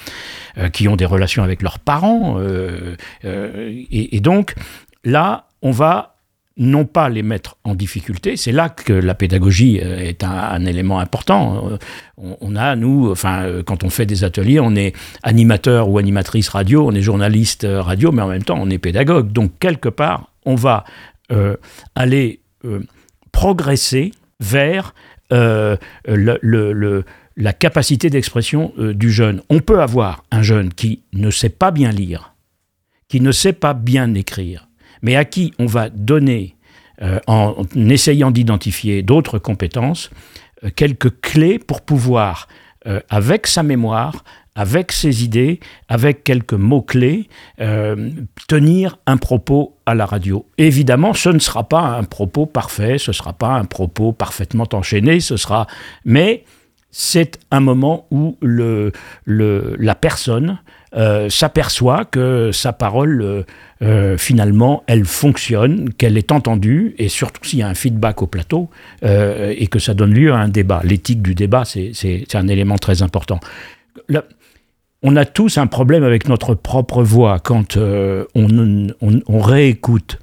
euh, 0.59 0.71
qui 0.71 0.89
ont 0.89 0.97
des 0.97 1.07
relations 1.07 1.45
avec 1.45 1.63
leurs 1.63 1.79
parents. 1.79 2.41
Euh, 2.41 2.97
euh, 3.25 3.71
et, 3.93 4.17
et 4.17 4.21
donc, 4.21 4.57
là, 5.05 5.47
on 5.63 5.71
va 5.71 6.12
non 6.57 6.85
pas 6.85 7.09
les 7.09 7.23
mettre 7.23 7.57
en 7.65 7.75
difficulté. 7.75 8.37
C'est 8.37 8.53
là 8.53 8.69
que 8.69 8.93
la 8.93 9.15
pédagogie 9.15 9.81
euh, 9.83 9.99
est 9.99 10.23
un, 10.25 10.65
élément 10.65 10.99
important. 10.99 11.71
Euh, 11.71 11.79
on, 12.17 12.57
a, 12.57 12.77
nous, 12.77 13.11
enfin, 13.11 13.45
euh, 13.45 13.63
quand 13.63 13.85
on 13.85 13.91
fait 13.91 14.07
des 14.07 14.25
ateliers, 14.25 14.61
on 14.61 14.75
est 14.75 14.95
animateur 15.23 15.89
ou 15.89 15.99
animatrice 15.99 16.49
radio, 16.51 16.87
on 16.87 16.93
est 16.93 17.03
journaliste 17.03 17.67
radio, 17.69 18.13
mais 18.13 18.23
en 18.23 18.29
même 18.29 18.45
temps, 18.45 18.59
on 18.61 18.71
est 18.71 18.79
pédagogue. 18.79 19.33
Donc, 19.33 19.59
quelque 19.59 19.89
part, 19.89 20.31
on 20.45 20.55
va 20.55 20.85
aller 21.95 22.41
progresser 23.31 24.13
vers 24.39 24.95
la 25.31 25.79
capacité 27.59 28.11
d'expression 28.11 28.75
du 28.77 29.11
jeune. 29.11 29.41
On 29.49 29.61
peut 29.61 29.81
avoir 29.81 30.25
un 30.31 30.43
jeune 30.43 30.75
qui 30.75 31.01
ne 31.15 31.31
sait 31.31 31.49
pas 31.49 31.71
bien 31.71 31.91
lire, 31.91 32.35
qui 33.09 33.23
ne 33.23 33.33
sait 33.33 33.55
pas 33.55 33.73
bien 33.73 34.13
écrire, 34.13 34.69
mais 35.03 35.17
à 35.17 35.25
qui 35.25 35.53
on 35.59 35.67
va 35.67 35.91
donner, 35.91 36.57
euh, 37.03 37.19
en, 37.27 37.65
essayant 37.75 38.31
d'identifier 38.31 39.03
d'autres 39.03 39.39
compétences, 39.39 40.11
euh, 40.65 40.71
quelques 40.75 41.21
clés 41.21 41.59
pour 41.59 41.83
pouvoir, 41.83 42.49
euh, 42.87 43.01
avec 43.11 43.47
sa 43.47 43.63
mémoire, 43.63 44.25
avec 44.55 44.93
ses 44.93 45.25
idées, 45.25 45.59
avec 45.89 46.25
quelques 46.25 46.53
mots-clés, 46.53 47.31
tenir 48.49 48.99
un 49.07 49.17
propos 49.17 49.79
à 49.87 49.95
la 49.95 50.05
radio. 50.05 50.47
Évidemment, 50.59 51.15
ce 51.15 51.31
ne 51.31 51.39
sera 51.39 51.67
pas 51.67 51.81
un 51.81 52.05
propos 52.05 52.45
parfait, 52.45 52.99
ce 52.99 53.13
ne 53.13 53.15
sera 53.15 53.33
pas 53.33 53.55
un 53.55 53.65
propos 53.65 54.13
parfaitement 54.13 54.69
enchaîné, 54.75 55.21
ce 55.21 55.39
sera... 55.39 55.67
Mais 56.05 56.45
c'est 56.91 57.39
un 57.51 57.61
moment 57.61 58.07
où 58.11 58.37
le, 58.43 58.93
la 59.25 59.95
personne 59.95 60.59
euh, 60.95 61.31
s'aperçoit 61.31 62.05
que 62.05 62.51
sa 62.53 62.75
parole, 62.75 63.23
euh, 63.23 63.43
euh, 63.81 64.19
finalement, 64.19 64.85
elle 64.87 65.07
fonctionne, 65.07 65.91
qu'elle 65.95 66.19
est 66.19 66.31
entendue, 66.33 66.95
et 66.99 67.09
surtout 67.09 67.43
s'il 67.45 67.61
y 67.61 67.63
a 67.63 67.69
un 67.69 67.75
feedback 67.75 68.21
au 68.21 68.27
plateau, 68.27 68.69
et 69.03 69.67
que 69.69 69.79
ça 69.79 69.95
donne 69.95 70.13
lieu 70.13 70.33
à 70.33 70.37
un 70.37 70.49
débat. 70.49 70.83
L'éthique 70.85 71.23
du 71.23 71.35
débat, 71.35 71.65
c'est 71.65 72.35
un 72.35 72.49
élément 72.49 72.77
très 72.77 73.03
important. 73.03 73.41
on 75.03 75.17
a 75.17 75.25
tous 75.25 75.59
un 75.59 75.67
problème 75.67 76.05
avec 76.05 76.29
notre 76.29 76.55
propre 76.55 77.03
voix 77.03 77.41
quand 77.41 77.77
on, 77.77 79.41
réécoute 79.41 80.19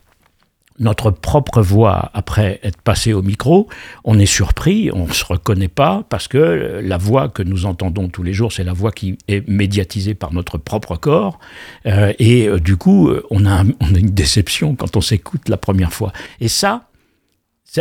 notre 0.80 1.12
propre 1.12 1.62
voix 1.62 2.10
après 2.14 2.60
être 2.64 2.82
passé 2.82 3.14
au 3.14 3.22
micro, 3.22 3.68
on 4.04 4.18
est 4.18 4.26
surpris, 4.26 4.90
on 4.94 5.08
ne 5.08 5.14
se 5.14 5.26
reconnaît 5.26 5.68
pas, 5.68 6.04
parce 6.10 6.28
que 6.28 6.80
la 6.82 6.98
voix 6.98 7.30
que 7.30 7.44
nous 7.44 7.66
entendons 7.66 8.08
tous 8.08 8.24
les 8.24 8.34
jours, 8.34 8.52
c'est 8.52 8.64
la 8.64 8.74
voix 8.74 8.92
qui 8.92 9.18
est 9.28 9.48
médiatisée 9.48 10.16
par 10.16 10.34
notre 10.34 10.58
propre 10.58 10.96
corps. 10.96 11.40
Euh, 11.86 12.14
et 12.20 12.48
euh, 12.48 12.60
du 12.60 12.78
coup, 12.78 13.12
on 13.30 13.46
a, 13.46 13.64
on 13.80 13.96
a, 13.96 13.98
une 13.98 14.12
déception 14.12 14.76
quand 14.76 14.96
on 14.96 15.02
s'écoute 15.02 15.50
la 15.50 15.58
première 15.58 15.94
fois. 15.94 16.14
Et 16.40 16.48
ça, 16.48 16.90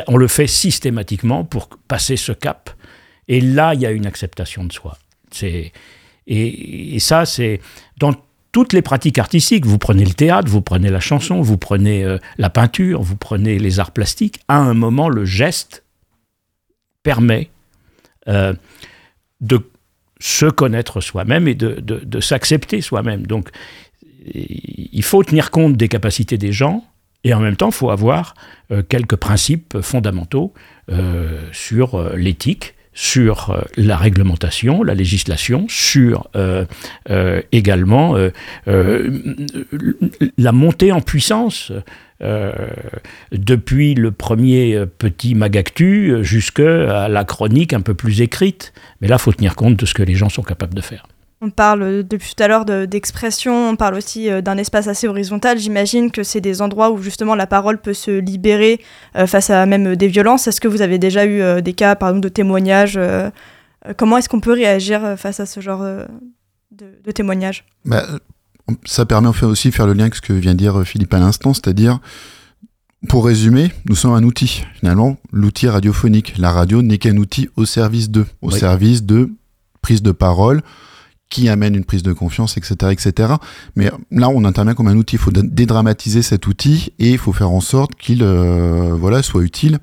on 0.06 0.16
le 0.16 0.28
fait 0.28 0.46
systématiquement 0.46 1.44
pour 1.44 1.68
passer 1.88 2.16
ce 2.16 2.32
cap. 2.32 2.70
Et 3.28 3.40
là, 3.40 3.74
il 3.74 3.80
y 3.80 3.86
a 3.86 3.90
une 3.90 4.06
acceptation 4.06 4.64
de 4.64 4.72
soi. 4.72 4.98
Et, 5.42 5.72
et 6.26 6.98
ça, 6.98 7.26
c'est 7.26 7.60
dans 7.98 8.14
toutes 8.52 8.72
les 8.72 8.82
pratiques 8.82 9.18
artistiques. 9.18 9.66
Vous 9.66 9.78
prenez 9.78 10.04
le 10.04 10.14
théâtre, 10.14 10.48
vous 10.48 10.62
prenez 10.62 10.90
la 10.90 11.00
chanson, 11.00 11.40
vous 11.40 11.58
prenez 11.58 12.04
euh, 12.04 12.18
la 12.38 12.50
peinture, 12.50 13.02
vous 13.02 13.16
prenez 13.16 13.58
les 13.58 13.80
arts 13.80 13.92
plastiques. 13.92 14.40
À 14.48 14.58
un 14.58 14.74
moment, 14.74 15.08
le 15.08 15.24
geste 15.24 15.84
permet 17.02 17.50
euh, 18.28 18.54
de 19.40 19.60
se 20.20 20.46
connaître 20.46 21.00
soi-même 21.00 21.46
et 21.46 21.54
de, 21.54 22.20
s'accepter 22.20 22.80
soi-même. 22.80 23.26
Donc, 23.26 23.50
il 24.34 25.02
faut 25.04 25.22
tenir 25.22 25.50
compte 25.50 25.76
des 25.76 25.88
capacités 25.88 26.38
des 26.38 26.52
gens 26.52 26.84
et 27.24 27.34
en 27.34 27.40
même 27.40 27.56
temps, 27.56 27.68
il 27.68 27.74
faut 27.74 27.90
avoir 27.90 28.34
euh, 28.72 28.82
quelques 28.82 29.16
principes 29.16 29.80
fondamentaux 29.80 30.52
sur 31.52 32.16
l'éthique 32.16 32.74
sur 32.98 33.50
euh, 33.50 33.60
la 33.76 33.96
réglementation, 33.96 34.82
la 34.82 34.96
législation, 34.96 35.66
sur 35.68 36.28
euh, 36.34 36.64
euh, 37.10 37.40
également 37.52 38.16
la 38.66 40.52
montée 40.52 40.90
en 40.90 41.00
puissance 41.00 41.70
depuis 43.30 43.94
le 43.94 44.10
premier 44.10 44.84
petit 44.98 45.36
magactu 45.36 46.24
jusqu'à 46.24 47.08
la 47.08 47.24
chronique 47.24 47.72
un 47.72 47.80
peu 47.80 47.94
plus 47.94 48.20
écrite. 48.20 48.72
Mais 49.00 49.06
là, 49.06 49.16
il 49.16 49.22
faut 49.22 49.32
tenir 49.32 49.54
compte 49.54 49.76
de 49.76 49.86
ce 49.86 49.94
que 49.94 50.02
les 50.02 50.16
gens 50.16 50.28
sont 50.28 50.42
capables 50.42 50.74
de 50.74 50.80
faire. 50.80 51.06
On 51.40 51.50
parle 51.50 51.82
euh, 51.82 52.02
depuis 52.02 52.34
tout 52.34 52.42
à 52.42 52.48
l'heure 52.48 52.64
d'expression, 52.64 53.70
on 53.70 53.76
parle 53.76 53.94
aussi 53.94 54.28
euh, 54.28 54.40
d'un 54.40 54.56
espace 54.56 54.88
assez 54.88 55.06
horizontal. 55.06 55.58
J'imagine 55.58 56.10
que 56.10 56.24
c'est 56.24 56.40
des 56.40 56.60
endroits 56.60 56.90
où 56.90 57.00
justement 57.00 57.36
la 57.36 57.46
parole 57.46 57.80
peut 57.80 57.94
se 57.94 58.10
libérer 58.10 58.80
euh, 59.16 59.26
face 59.26 59.50
à 59.50 59.64
même 59.66 59.94
des 59.94 60.08
violences. 60.08 60.48
Est-ce 60.48 60.60
que 60.60 60.68
vous 60.68 60.82
avez 60.82 60.98
déjà 60.98 61.26
eu 61.26 61.62
des 61.62 61.74
cas, 61.74 61.94
par 61.94 62.08
exemple, 62.08 62.24
de 62.24 62.28
témoignages 62.28 62.98
Comment 63.96 64.18
est-ce 64.18 64.28
qu'on 64.28 64.40
peut 64.40 64.52
réagir 64.52 65.14
face 65.16 65.38
à 65.38 65.46
ce 65.46 65.60
genre 65.60 65.86
de, 66.72 67.12
témoignages? 67.12 67.64
Bah, 67.84 68.04
Ça 68.84 69.06
permet 69.06 69.28
en 69.28 69.32
fait 69.32 69.46
aussi 69.46 69.70
de 69.70 69.74
faire 69.74 69.86
le 69.86 69.92
lien 69.92 70.04
avec 70.04 70.16
ce 70.16 70.20
que 70.20 70.32
vient 70.32 70.52
de 70.52 70.58
dire 70.58 70.82
Philippe 70.84 71.14
à 71.14 71.20
l'instant, 71.20 71.54
c'est-à-dire 71.54 72.00
pour 73.08 73.24
résumer, 73.24 73.70
nous 73.88 73.94
sommes 73.94 74.14
un 74.14 74.24
outil. 74.24 74.64
Finalement, 74.80 75.16
l'outil 75.32 75.68
radiophonique. 75.68 76.36
La 76.36 76.50
radio 76.50 76.82
n'est 76.82 76.98
qu'un 76.98 77.16
outil 77.16 77.48
au 77.54 77.64
service 77.64 78.10
de, 78.10 78.26
au 78.42 78.50
service 78.50 79.04
de 79.04 79.30
prise 79.80 80.02
de 80.02 80.10
parole, 80.10 80.62
qui 81.30 81.48
amène 81.48 81.74
une 81.74 81.84
prise 81.84 82.02
de 82.02 82.12
confiance, 82.12 82.56
etc., 82.56 82.92
etc. 82.92 83.34
Mais 83.76 83.90
là, 84.10 84.28
on 84.28 84.44
intervient 84.44 84.74
comme 84.74 84.88
un 84.88 84.96
outil. 84.96 85.16
Il 85.16 85.18
faut 85.18 85.30
dédramatiser 85.30 86.22
cet 86.22 86.46
outil 86.46 86.92
et 86.98 87.10
il 87.10 87.18
faut 87.18 87.32
faire 87.32 87.50
en 87.50 87.60
sorte 87.60 87.94
qu'il, 87.94 88.22
euh, 88.22 88.94
voilà, 88.98 89.22
soit 89.22 89.42
utile 89.42 89.78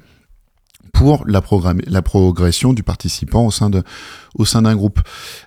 pour 0.92 1.26
la, 1.28 1.42
la 1.88 2.02
progression 2.02 2.74
du 2.74 2.82
participant 2.82 3.46
au 3.46 3.52
sein 3.52 3.70
de, 3.70 3.84
au 4.36 4.46
sein 4.46 4.62
d'un 4.64 4.76
groupe. 4.76 5.02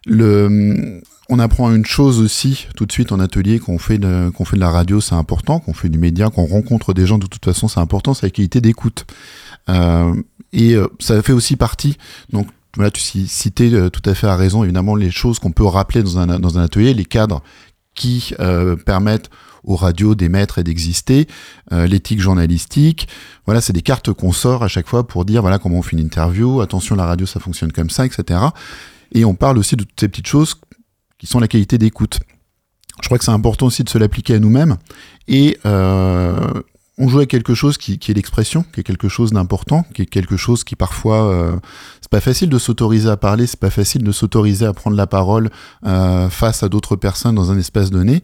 Le, 0.07 1.01
on 1.29 1.39
apprend 1.39 1.75
une 1.75 1.87
chose 1.87 2.21
aussi 2.21 2.69
tout 2.77 2.87
de 2.87 2.93
suite 2.93 3.13
en 3.13 3.21
atelier 3.21 3.59
qu'on 3.59 3.79
fait 3.79 3.99
de, 3.99 4.31
qu'on 4.31 4.45
fait 4.45 4.57
de 4.57 4.61
la 4.61 4.71
radio, 4.71 5.01
c'est 5.01 5.15
important, 5.15 5.59
qu'on 5.59 5.75
fait 5.75 5.89
du 5.89 5.99
média, 5.99 6.31
qu'on 6.31 6.47
rencontre 6.47 6.95
des 6.95 7.07
gens 7.07 7.19
de 7.19 7.27
toute 7.27 7.45
façon, 7.45 7.69
c'est 7.69 7.81
important, 7.81 8.15
c'est 8.15 8.27
la 8.27 8.31
qualité 8.31 8.61
d'écoute. 8.61 9.07
Euh, 9.69 10.15
et 10.53 10.75
euh, 10.75 10.87
ça 10.99 11.21
fait 11.23 11.35
aussi 11.35 11.57
partie 11.57 11.99
donc 12.33 12.47
voilà, 12.79 12.93
tu 12.93 13.01
citais 13.01 13.73
euh, 13.73 13.91
tout 13.91 14.09
à 14.09 14.15
fait 14.15 14.29
à 14.29 14.37
raison, 14.37 14.63
évidemment, 14.63 14.95
les 14.95 15.11
choses 15.11 15.41
qu'on 15.41 15.51
peut 15.51 15.65
rappeler 15.65 16.05
dans 16.05 16.21
un, 16.21 16.39
dans 16.39 16.59
un 16.59 16.63
atelier, 16.63 16.95
les 16.95 17.05
cadres 17.05 17.43
qui 17.97 18.33
euh, 18.39 18.77
permettent 18.77 19.31
aux 19.65 19.75
radios 19.75 20.15
d'émettre 20.15 20.61
et 20.61 20.63
d'exister, 20.63 21.27
euh, 21.73 21.89
l'éthique 21.89 22.21
journalistique. 22.21 23.09
Voilà, 23.47 23.61
c'est 23.61 23.73
des 23.73 23.83
cartes 23.83 24.13
qu'on 24.13 24.31
sort 24.31 24.63
à 24.63 24.69
chaque 24.69 24.87
fois 24.87 25.09
pour 25.09 25.25
dire 25.25 25.41
voilà 25.41 25.59
comment 25.59 25.79
on 25.79 25.83
fait 25.83 25.97
une 25.97 26.05
interview, 26.05 26.61
attention 26.61 26.95
la 26.95 27.05
radio 27.05 27.27
ça 27.27 27.41
fonctionne 27.41 27.73
comme 27.73 27.91
ça, 27.91 28.07
etc. 28.07 28.39
Et 29.11 29.25
on 29.25 29.35
parle 29.35 29.59
aussi 29.59 29.75
de 29.75 29.83
toutes 29.83 29.99
ces 29.99 30.09
petites 30.09 30.29
choses 30.29 30.55
qui 31.19 31.27
sont 31.27 31.41
la 31.41 31.49
qualité 31.49 31.79
d'écoute. 31.79 32.21
Je 33.03 33.09
crois 33.09 33.19
que 33.19 33.25
c'est 33.25 33.33
important 33.33 33.67
aussi 33.67 33.83
de 33.83 33.89
se 33.89 33.99
l'appliquer 33.99 34.37
à 34.37 34.39
nous-mêmes 34.39 34.77
et 35.27 35.59
euh, 35.67 36.63
on 36.99 37.09
joue 37.09 37.19
avec 37.19 37.31
quelque 37.31 37.55
chose 37.55 37.79
qui, 37.79 37.93
est 37.95 38.15
l'expression, 38.15 38.65
qui 38.73 38.81
est 38.81 38.83
quelque 38.83 39.09
chose 39.09 39.33
d'important, 39.33 39.85
qui 39.95 40.03
est 40.03 40.07
quelque 40.07 40.37
chose 40.37 40.65
qui 40.65 40.77
parfois 40.77 41.31
euh, 41.31 41.57
c'est 42.01 42.11
pas 42.11 42.21
facile 42.21 42.49
de 42.49 42.59
s'autoriser 42.59 43.09
à 43.09 43.17
parler, 43.17 43.47
c'est 43.47 43.61
pas 43.61 43.71
facile 43.71 44.03
de 44.03 44.13
s'autoriser 44.13 44.67
à 44.67 44.73
prendre 44.73 44.97
la 44.97 45.07
parole 45.07 45.51
euh, 45.87 46.29
face 46.29 46.63
à 46.63 46.69
d'autres 46.69 46.97
personnes 46.97 47.35
dans 47.35 47.53
un 47.53 47.59
espace 47.59 47.91
donné. 47.91 48.23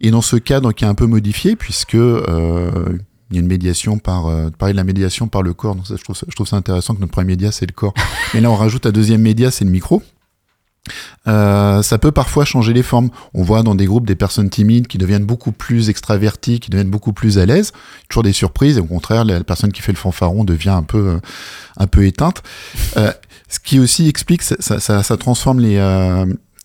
Et 0.00 0.10
dans 0.10 0.20
ce 0.20 0.36
cadre 0.36 0.72
qui 0.72 0.84
est 0.84 0.88
un 0.88 0.96
peu 0.96 1.06
modifié, 1.06 1.54
puisque 1.54 1.94
euh, 1.94 2.98
il 3.30 3.36
y 3.36 3.38
a 3.38 3.40
une 3.40 3.48
médiation 3.48 3.98
par 3.98 4.26
euh, 4.26 4.50
de 4.50 4.72
la 4.72 4.84
médiation 4.84 5.28
par 5.28 5.42
le 5.42 5.54
corps. 5.54 5.74
Donc 5.74 5.86
ça, 5.86 5.96
je 5.96 6.02
trouve 6.04 6.16
ça, 6.16 6.26
je 6.28 6.34
trouve 6.34 6.46
ça 6.46 6.56
intéressant 6.56 6.94
que 6.94 7.00
notre 7.00 7.12
premier 7.12 7.28
média 7.28 7.50
c'est 7.50 7.66
le 7.66 7.72
corps. 7.72 7.94
Mais 8.34 8.40
là 8.40 8.50
on 8.50 8.56
rajoute 8.56 8.84
un 8.84 8.92
deuxième 8.92 9.22
média, 9.22 9.50
c'est 9.50 9.64
le 9.64 9.70
micro. 9.70 10.02
Euh, 11.28 11.82
ça 11.82 11.98
peut 11.98 12.12
parfois 12.12 12.44
changer 12.44 12.72
les 12.72 12.82
formes. 12.82 13.10
On 13.34 13.42
voit 13.42 13.62
dans 13.62 13.74
des 13.74 13.86
groupes 13.86 14.06
des 14.06 14.16
personnes 14.16 14.50
timides 14.50 14.86
qui 14.86 14.98
deviennent 14.98 15.24
beaucoup 15.24 15.52
plus 15.52 15.88
extraverties, 15.88 16.60
qui 16.60 16.70
deviennent 16.70 16.90
beaucoup 16.90 17.12
plus 17.12 17.38
à 17.38 17.46
l'aise. 17.46 17.72
Toujours 18.08 18.22
des 18.22 18.32
surprises. 18.32 18.78
Et 18.78 18.80
au 18.80 18.86
contraire, 18.86 19.24
la 19.24 19.44
personne 19.44 19.72
qui 19.72 19.82
fait 19.82 19.92
le 19.92 19.98
fanfaron 19.98 20.44
devient 20.44 20.70
un 20.70 20.82
peu, 20.82 21.08
euh, 21.08 21.18
un 21.76 21.86
peu 21.86 22.04
éteinte. 22.06 22.42
Euh, 22.96 23.12
ce 23.48 23.60
qui 23.60 23.78
aussi 23.78 24.08
explique, 24.08 24.42
ça, 24.42 24.56
ça, 24.60 25.02
ça 25.02 25.16
transforme 25.18 25.60
les, 25.60 25.76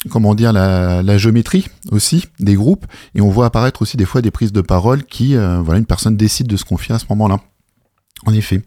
comment 0.10 0.36
dire, 0.36 0.54
la, 0.54 1.04
la, 1.04 1.18
géométrie 1.18 1.68
aussi 1.92 2.28
des 2.40 2.56
groupes. 2.56 2.86
Et 3.14 3.20
on 3.20 3.30
voit 3.30 3.46
apparaître 3.46 3.82
aussi 3.82 3.98
des 3.98 4.06
fois 4.06 4.22
des 4.22 4.32
prises 4.32 4.54
de 4.54 4.62
parole 4.62 5.04
qui, 5.04 5.36
voilà, 5.36 5.80
une 5.80 5.86
personne 5.86 6.16
décide 6.16 6.48
de 6.48 6.56
se 6.56 6.64
confier 6.64 6.96
à 6.96 7.00
ce 7.00 7.06
moment-là. 7.10 7.42
En 8.26 8.34
effet. 8.34 8.62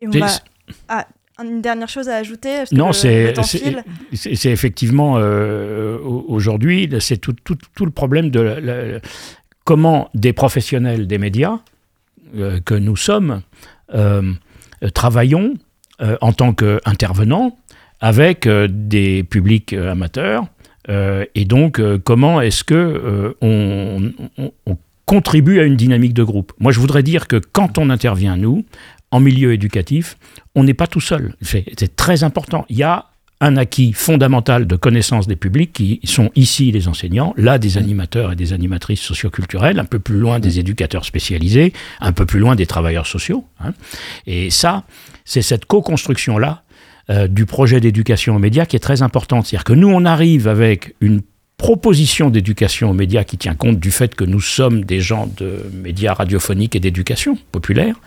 Et 0.00 0.08
on 0.08 0.10
va... 0.10 0.28
Ah, 0.88 1.06
une 1.44 1.62
dernière 1.62 1.88
chose 1.88 2.08
à 2.08 2.16
ajouter 2.16 2.64
Non, 2.72 2.92
c'est 2.92 3.34
effectivement 4.44 5.14
euh, 5.18 5.98
aujourd'hui, 6.02 6.88
c'est 7.00 7.18
tout, 7.18 7.34
tout, 7.44 7.56
tout, 7.74 7.84
le 7.84 7.90
problème 7.90 8.30
de 8.30 9.00
comment 9.64 10.10
des 10.14 10.32
professionnels 10.32 11.06
des 11.06 11.18
médias 11.18 11.58
euh, 12.36 12.60
que 12.60 12.74
nous 12.74 12.96
sommes 12.96 13.42
euh, 13.94 14.32
travaillons 14.94 15.54
en 16.22 16.32
tant 16.32 16.54
qu'intervenants 16.54 17.58
avec 18.00 18.48
des 18.48 19.22
publics 19.22 19.74
amateurs. 19.74 20.46
et 20.88 21.44
donc, 21.44 21.78
comment 22.04 22.40
est-ce 22.40 22.64
que 22.64 23.36
on, 23.42 24.10
on 24.64 24.78
contribue 25.10 25.58
à 25.58 25.64
une 25.64 25.74
dynamique 25.74 26.14
de 26.14 26.22
groupe. 26.22 26.52
Moi, 26.60 26.70
je 26.70 26.78
voudrais 26.78 27.02
dire 27.02 27.26
que 27.26 27.36
quand 27.36 27.78
on 27.78 27.90
intervient, 27.90 28.36
nous, 28.36 28.64
en 29.10 29.20
milieu 29.20 29.52
éducatif, 29.52 30.16
on 30.54 30.64
n'est 30.64 30.74
pas 30.74 30.86
tout 30.86 31.00
seul. 31.00 31.34
C'est 31.42 31.96
très 31.96 32.24
important. 32.24 32.64
Il 32.68 32.76
y 32.76 32.82
a 32.82 33.06
un 33.40 33.56
acquis 33.56 33.92
fondamental 33.92 34.66
de 34.66 34.76
connaissance 34.76 35.26
des 35.26 35.36
publics 35.36 35.72
qui 35.72 36.00
sont 36.04 36.30
ici 36.34 36.70
les 36.72 36.88
enseignants, 36.88 37.32
là 37.36 37.58
des 37.58 37.78
animateurs 37.78 38.32
et 38.32 38.36
des 38.36 38.52
animatrices 38.52 39.00
socioculturelles, 39.00 39.78
un 39.80 39.86
peu 39.86 39.98
plus 39.98 40.18
loin 40.18 40.40
des 40.40 40.58
éducateurs 40.58 41.06
spécialisés, 41.06 41.72
un 42.00 42.12
peu 42.12 42.26
plus 42.26 42.38
loin 42.38 42.54
des 42.54 42.66
travailleurs 42.66 43.06
sociaux. 43.06 43.46
Hein. 43.60 43.72
Et 44.26 44.50
ça, 44.50 44.84
c'est 45.24 45.42
cette 45.42 45.64
co-construction-là 45.64 46.62
euh, 47.08 47.28
du 47.28 47.46
projet 47.46 47.80
d'éducation 47.80 48.36
aux 48.36 48.38
médias 48.38 48.66
qui 48.66 48.76
est 48.76 48.80
très 48.80 49.00
importante. 49.00 49.46
C'est-à-dire 49.46 49.64
que 49.64 49.72
nous, 49.72 49.88
on 49.88 50.04
arrive 50.04 50.46
avec 50.46 50.94
une 51.00 51.22
proposition 51.60 52.30
d'éducation 52.30 52.88
aux 52.88 52.94
médias 52.94 53.22
qui 53.22 53.36
tient 53.36 53.54
compte 53.54 53.78
du 53.78 53.90
fait 53.90 54.14
que 54.14 54.24
nous 54.24 54.40
sommes 54.40 54.82
des 54.82 55.02
gens 55.02 55.30
de 55.36 55.70
médias 55.74 56.14
radiophoniques 56.14 56.74
et 56.74 56.80
d'éducation 56.80 57.36
populaire. 57.52 58.00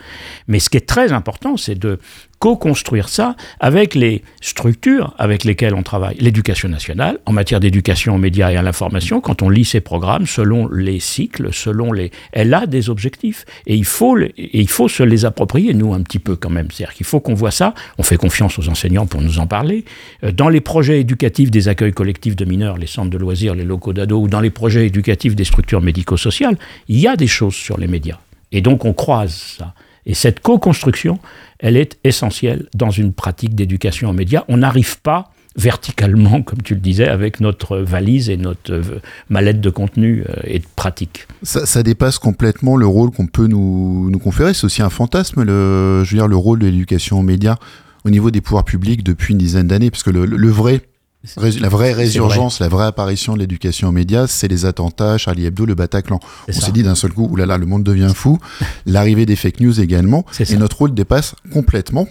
Mais 0.48 0.58
ce 0.58 0.72
qui 0.72 0.78
est 0.78 0.88
très 0.88 1.12
important, 1.12 1.56
c'est 1.56 1.78
de 1.78 2.00
co-construire 2.44 3.08
ça 3.08 3.38
avec 3.62 3.96
les 3.96 4.22
structures 4.42 5.14
avec 5.18 5.46
lesquelles 5.46 5.74
on 5.74 5.82
travaille. 5.82 6.18
L'éducation 6.20 6.68
nationale, 6.68 7.20
en 7.26 7.32
matière 7.32 7.62
d'éducation 7.62 8.16
aux 8.16 8.18
médias 8.18 8.52
et 8.52 8.58
à 8.58 8.62
l'information, 8.62 9.22
quand 9.22 9.42
on 9.42 9.50
lit 9.50 9.64
ses 9.64 9.80
programmes, 9.80 10.28
selon 10.28 10.68
les 10.68 11.00
cycles, 11.00 11.54
selon 11.54 11.94
les... 11.94 12.12
Elle 12.34 12.54
a 12.54 12.66
des 12.66 12.90
objectifs. 12.90 13.46
Et 13.66 13.78
il 13.78 13.86
faut, 13.86 14.18
et 14.20 14.34
il 14.38 14.68
faut 14.68 14.90
se 14.90 15.04
les 15.04 15.24
approprier, 15.24 15.74
nous, 15.74 15.94
un 15.94 16.02
petit 16.02 16.20
peu 16.20 16.36
quand 16.36 16.50
même. 16.50 16.68
C'est-à-dire 16.70 16.94
qu'il 16.96 17.06
faut 17.06 17.22
qu'on 17.22 17.34
voit 17.34 17.50
ça. 17.50 17.74
On 17.98 18.04
fait 18.04 18.18
confiance 18.18 18.60
aux 18.60 18.68
enseignants 18.68 19.06
pour 19.06 19.22
nous 19.22 19.40
en 19.40 19.48
parler. 19.48 19.86
Euh, 20.26 20.34
dans 20.34 20.50
les 20.50 20.60
projets 20.60 21.00
éducatifs 21.00 21.50
des 21.50 21.70
accueils 21.70 21.94
collectifs 21.94 22.36
de 22.36 22.44
mineurs, 22.44 22.76
les 22.76 22.88
centres 22.88 23.10
de 23.10 23.18
loisirs, 23.18 23.56
les 23.56 23.64
locaux 23.64 23.94
d'ados, 23.94 24.22
ou 24.22 24.28
dans 24.28 24.42
les 24.42 24.50
projets 24.50 24.86
éducatifs 24.86 25.38
des 25.38 25.46
structures 25.46 25.80
médico-sociales, 25.80 26.58
il 26.90 27.00
y 27.00 27.08
a 27.08 27.16
des 27.16 27.28
choses 27.28 27.56
sur 27.56 27.78
les 27.78 27.88
médias. 27.88 28.18
Et 28.52 28.60
donc 28.60 28.84
on 28.84 28.92
croise 28.92 29.56
ça. 29.58 29.74
Et 30.06 30.14
cette 30.14 30.42
co-construction, 30.42 31.20
elle 31.60 31.78
est 31.78 31.98
essentielle 32.04 32.68
dans 32.74 32.90
une 32.90 33.14
pratique 33.14 33.56
d'éducation 33.56 34.10
aux 34.10 34.14
médias. 34.14 34.44
On 34.48 34.58
n'arrive 34.58 35.00
pas 35.02 35.32
verticalement, 35.56 36.42
comme 36.44 36.62
tu 36.62 36.74
le 36.74 36.80
disais, 36.80 37.08
avec 37.08 37.40
notre 37.40 37.78
valise 37.78 38.30
et 38.30 38.38
notre 38.38 38.74
euh, 38.74 39.02
mallette 39.30 39.62
de 39.62 39.70
contenu 39.70 40.24
euh, 40.28 40.34
et 40.44 40.60
de 40.60 40.66
pratique. 40.76 41.28
Ça, 41.44 41.84
dépasse 41.84 42.18
complètement 42.20 42.76
le 42.76 42.88
rôle 42.88 43.12
qu'on 43.12 43.28
peut 43.28 43.48
nous, 43.48 44.12
conférer. 44.24 44.54
C'est 44.54 44.66
aussi 44.66 44.82
un 44.82 44.90
fantasme, 44.90 45.44
le, 45.44 46.04
je 46.04 46.12
veux 46.12 46.18
dire, 46.18 46.28
le 46.28 46.38
rôle 46.38 46.60
de 46.60 46.68
l'éducation 46.68 47.20
aux 47.20 47.24
médias 47.24 47.58
au 48.06 48.10
niveau 48.10 48.32
des 48.32 48.42
pouvoirs 48.42 48.66
publics 48.66 49.04
depuis 49.04 49.34
une 49.34 49.38
dizaine 49.38 49.68
d'années, 49.68 49.90
parce 49.90 50.04
que 50.04 50.10
le 50.10 50.50
vrai 50.50 50.82
la 51.60 51.70
vraie 51.70 51.94
résurgence, 51.94 52.60
la 52.60 52.68
vraie 52.68 52.86
apparition 52.86 53.34
de 53.34 53.40
l'éducation 53.40 53.90
aux 53.90 53.92
médias, 53.94 54.28
c'est 54.28 54.48
les 54.48 54.66
attentats, 54.66 55.18
Charlie 55.18 55.46
Hebdo, 55.46 55.66
le 55.66 55.76
Bataclan. 55.76 56.20
On 56.48 56.52
s'est 56.52 56.72
dit 56.72 56.84
d'un 56.84 56.96
seul 56.96 57.14
coup, 57.14 57.28
oulala, 57.30 57.58
le 57.58 57.66
monde 57.66 57.84
devient 57.84 58.12
fou. 58.14 58.40
L'arrivée 58.86 59.26
des 59.26 59.36
fake 59.36 59.62
news 59.62 59.80
également. 59.80 60.26
Et 60.40 60.58
notre 60.58 60.78
rôle 60.80 60.94
dépasse 60.94 61.36
complètement. 61.52 62.08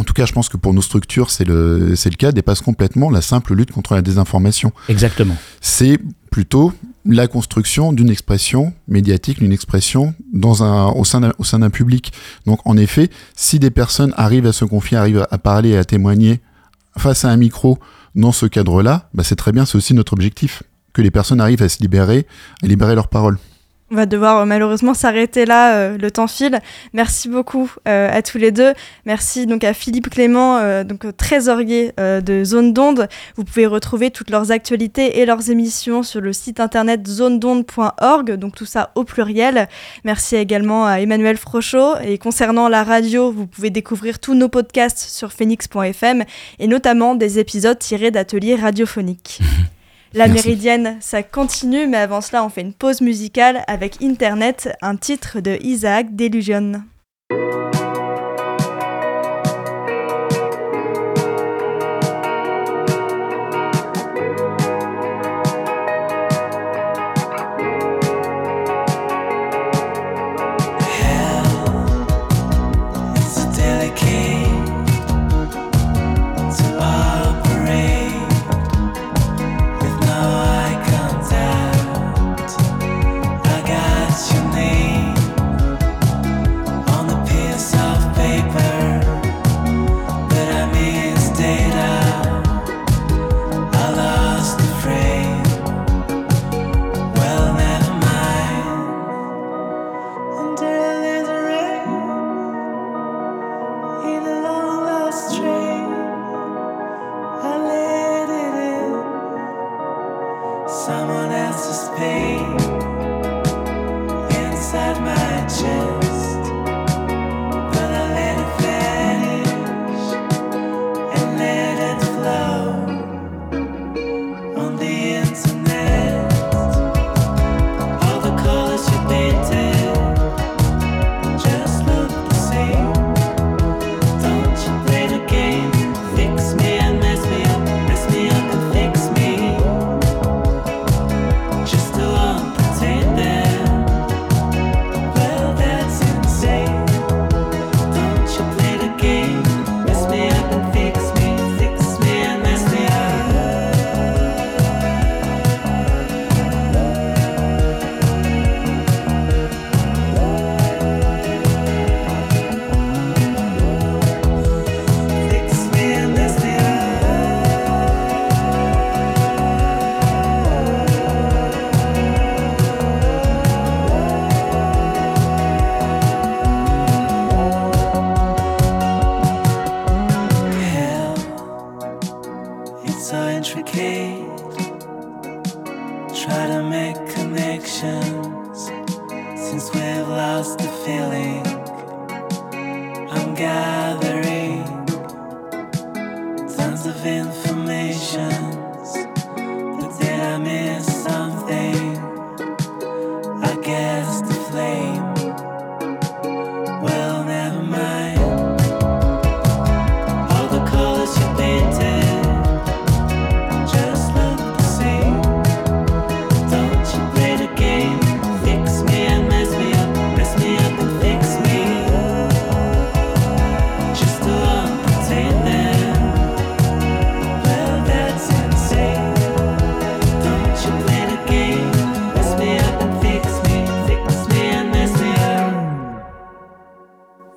En 0.00 0.04
tout 0.04 0.12
cas, 0.12 0.26
je 0.26 0.32
pense 0.32 0.48
que 0.48 0.56
pour 0.56 0.74
nos 0.74 0.82
structures, 0.82 1.30
c'est 1.30 1.44
le, 1.44 1.94
c'est 1.94 2.10
le 2.10 2.16
cas, 2.16 2.32
dépasse 2.32 2.60
complètement 2.60 3.10
la 3.10 3.20
simple 3.20 3.54
lutte 3.54 3.70
contre 3.70 3.94
la 3.94 4.02
désinformation. 4.02 4.72
Exactement. 4.88 5.36
C'est 5.60 5.98
plutôt 6.32 6.72
la 7.06 7.28
construction 7.28 7.92
d'une 7.92 8.10
expression 8.10 8.72
médiatique, 8.88 9.38
d'une 9.38 9.52
expression 9.52 10.14
dans 10.32 10.64
un, 10.64 10.86
au 10.86 11.04
sein 11.04 11.20
d'un, 11.20 11.32
au 11.38 11.44
sein 11.44 11.60
d'un 11.60 11.70
public. 11.70 12.12
Donc, 12.46 12.58
en 12.64 12.76
effet, 12.76 13.10
si 13.36 13.60
des 13.60 13.70
personnes 13.70 14.12
arrivent 14.16 14.46
à 14.46 14.52
se 14.52 14.64
confier, 14.64 14.96
arrivent 14.96 15.26
à 15.30 15.38
parler 15.38 15.70
et 15.70 15.76
à 15.76 15.84
témoigner 15.84 16.40
face 16.98 17.24
à 17.24 17.28
un 17.28 17.36
micro, 17.36 17.78
dans 18.14 18.32
ce 18.32 18.46
cadre-là, 18.46 19.08
bah 19.14 19.24
c'est 19.24 19.36
très 19.36 19.52
bien, 19.52 19.64
c'est 19.64 19.76
aussi 19.76 19.94
notre 19.94 20.12
objectif, 20.12 20.62
que 20.92 21.02
les 21.02 21.10
personnes 21.10 21.40
arrivent 21.40 21.62
à 21.62 21.68
se 21.68 21.80
libérer, 21.80 22.26
à 22.62 22.66
libérer 22.66 22.94
leurs 22.94 23.08
paroles. 23.08 23.38
On 23.90 23.96
va 23.96 24.06
devoir 24.06 24.38
euh, 24.38 24.44
malheureusement 24.46 24.94
s'arrêter 24.94 25.44
là, 25.44 25.76
euh, 25.76 25.98
le 25.98 26.10
temps 26.10 26.26
file. 26.26 26.60
Merci 26.94 27.28
beaucoup 27.28 27.70
euh, 27.86 28.08
à 28.10 28.22
tous 28.22 28.38
les 28.38 28.50
deux. 28.50 28.72
Merci 29.04 29.46
donc 29.46 29.62
à 29.62 29.74
Philippe 29.74 30.08
Clément, 30.08 30.84
donc 30.84 31.04
trésorier 31.16 31.92
de 31.98 32.44
Zone 32.44 32.72
d'onde. 32.72 33.08
Vous 33.36 33.44
pouvez 33.44 33.66
retrouver 33.66 34.10
toutes 34.10 34.30
leurs 34.30 34.50
actualités 34.50 35.20
et 35.20 35.26
leurs 35.26 35.50
émissions 35.50 36.02
sur 36.02 36.20
le 36.20 36.32
site 36.32 36.60
internet 36.60 37.06
zonedonde.org, 37.06 38.32
donc 38.36 38.54
tout 38.54 38.66
ça 38.66 38.90
au 38.94 39.04
pluriel. 39.04 39.68
Merci 40.04 40.36
également 40.36 40.86
à 40.86 41.00
Emmanuel 41.00 41.36
Frochot. 41.36 41.98
Et 42.04 42.18
concernant 42.18 42.68
la 42.68 42.84
radio, 42.84 43.30
vous 43.30 43.46
pouvez 43.46 43.70
découvrir 43.70 44.18
tous 44.18 44.34
nos 44.34 44.48
podcasts 44.48 44.98
sur 44.98 45.32
phoenix.fm 45.32 46.24
et 46.58 46.66
notamment 46.66 47.14
des 47.14 47.38
épisodes 47.38 47.78
tirés 47.78 48.10
d'ateliers 48.10 48.56
radiophoniques. 48.56 49.40
La 50.14 50.28
méridienne, 50.28 50.96
ça 51.00 51.24
continue, 51.24 51.88
mais 51.88 51.96
avant 51.96 52.20
cela, 52.20 52.44
on 52.44 52.48
fait 52.48 52.60
une 52.60 52.72
pause 52.72 53.00
musicale 53.00 53.64
avec 53.66 54.00
Internet, 54.00 54.72
un 54.80 54.94
titre 54.94 55.40
de 55.40 55.58
Isaac 55.60 56.14
Delusion. 56.14 56.84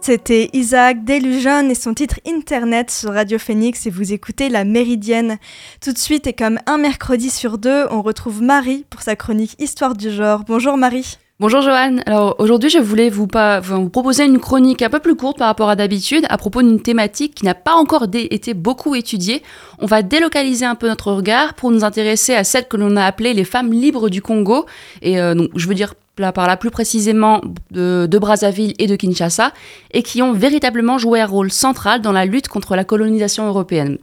C'était 0.08 0.50
Isaac 0.54 1.04
Delusion 1.04 1.70
et 1.70 1.76
son 1.76 1.93
titre 1.93 2.22
Internet 2.26 2.91
sur 2.91 3.12
Radio 3.12 3.38
Phoenix 3.38 3.88
et 3.88 3.89
vous 3.89 4.13
écoutez 4.13 4.48
La 4.48 4.63
Méridienne. 4.63 5.38
Tout 5.82 5.91
de 5.91 5.98
suite 5.98 6.28
et 6.28 6.32
comme 6.32 6.60
un 6.65 6.78
mercredi 6.78 7.30
sur 7.30 7.58
deux, 7.58 7.88
on 7.91 8.02
retrouve 8.02 8.41
Marie 8.41 8.86
pour 8.89 9.02
sa 9.02 9.17
chronique 9.17 9.58
Histoire 9.60 9.96
du 9.96 10.10
genre. 10.10 10.46
Bonjour 10.48 10.78
Marie. 10.78 11.17
Bonjour 11.41 11.60
Joanne. 11.60 12.04
Alors 12.06 12.38
aujourd'hui, 12.39 12.70
je 12.70 12.78
voulais 12.78 13.10
vous, 13.10 13.28
vous, 13.63 13.89
proposer 13.89 14.24
une 14.24 14.39
chronique 14.39 14.82
un 14.82 14.89
peu 14.89 15.00
plus 15.00 15.17
courte 15.17 15.39
par 15.39 15.48
rapport 15.48 15.70
à 15.70 15.76
d'habitude 15.76 16.26
à 16.30 16.38
propos 16.38 16.62
d'une 16.62 16.82
thématique 16.82 17.36
qui 17.36 17.43
n'a 17.43 17.54
pas 17.54 17.74
encore 17.74 18.06
été 18.13 18.54
beaucoup 18.54 18.96
étudiée. 18.96 19.43
On 19.80 19.88
va 19.88 20.04
délocaliser 20.04 20.65
un 20.65 20.76
peu 20.76 20.88
notre 20.88 21.12
regard 21.12 21.54
pour 21.54 21.70
nous 21.70 21.84
intéresser 21.84 22.34
à 22.34 22.46
celle 22.46 22.70
que 22.70 22.78
l'on 22.78 22.96
a 22.96 23.04
appelée 23.04 23.34
les 23.34 23.43
femmes 23.43 23.74
libres 23.74 24.10
du 24.10 24.22
Congo. 24.22 24.67
Et 25.02 25.20
euh, 25.20 25.36
donc, 25.36 25.50
je 25.54 25.67
veux 25.67 25.76
dire 25.76 25.96
par 26.18 26.48
là 26.48 26.58
plus 26.58 26.72
précisément 26.72 27.42
de, 27.72 28.08
de, 28.10 28.20
Brazzaville 28.20 28.74
et 28.80 28.88
de 28.88 28.96
Kinshasa, 28.96 29.54
et 29.92 30.04
qui 30.04 30.22
ont 30.22 30.34
véritablement 30.34 30.98
joué 30.98 31.22
un 31.22 31.26
rôle 31.26 31.52
central 31.52 32.02
dans 32.02 32.12
la 32.12 32.26
lutte 32.26 32.48
contre 32.48 32.76
la 32.76 32.84
colonisation 32.84 33.48
européenne. 33.48 33.98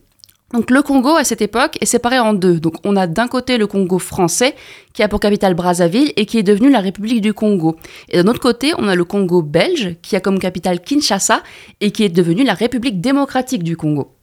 Donc 0.52 0.70
le 0.70 0.82
Congo 0.82 1.16
à 1.16 1.24
cette 1.24 1.42
époque 1.42 1.78
est 1.80 1.86
séparé 1.86 2.20
en 2.20 2.32
deux. 2.32 2.60
Donc 2.60 2.74
on 2.84 2.94
a 2.94 3.08
d'un 3.08 3.26
côté 3.26 3.58
le 3.58 3.66
Congo 3.66 3.98
français 3.98 4.54
qui 4.92 5.02
a 5.02 5.08
pour 5.08 5.18
capitale 5.18 5.54
Brazzaville 5.54 6.12
et 6.14 6.26
qui 6.26 6.38
est 6.38 6.44
devenu 6.44 6.70
la 6.70 6.78
République 6.78 7.20
du 7.20 7.34
Congo. 7.34 7.76
Et 8.08 8.22
d'un 8.22 8.30
autre 8.30 8.38
côté, 8.38 8.72
on 8.78 8.86
a 8.86 8.94
le 8.94 9.04
Congo 9.04 9.42
belge 9.42 9.96
qui 10.00 10.14
a 10.14 10.20
comme 10.20 10.38
capitale 10.38 10.80
Kinshasa 10.80 11.42
et 11.80 11.90
qui 11.90 12.04
est 12.04 12.08
devenu 12.08 12.44
la 12.44 12.54
République 12.54 13.00
démocratique 13.00 13.64
du 13.64 13.76
Congo. 13.76 14.13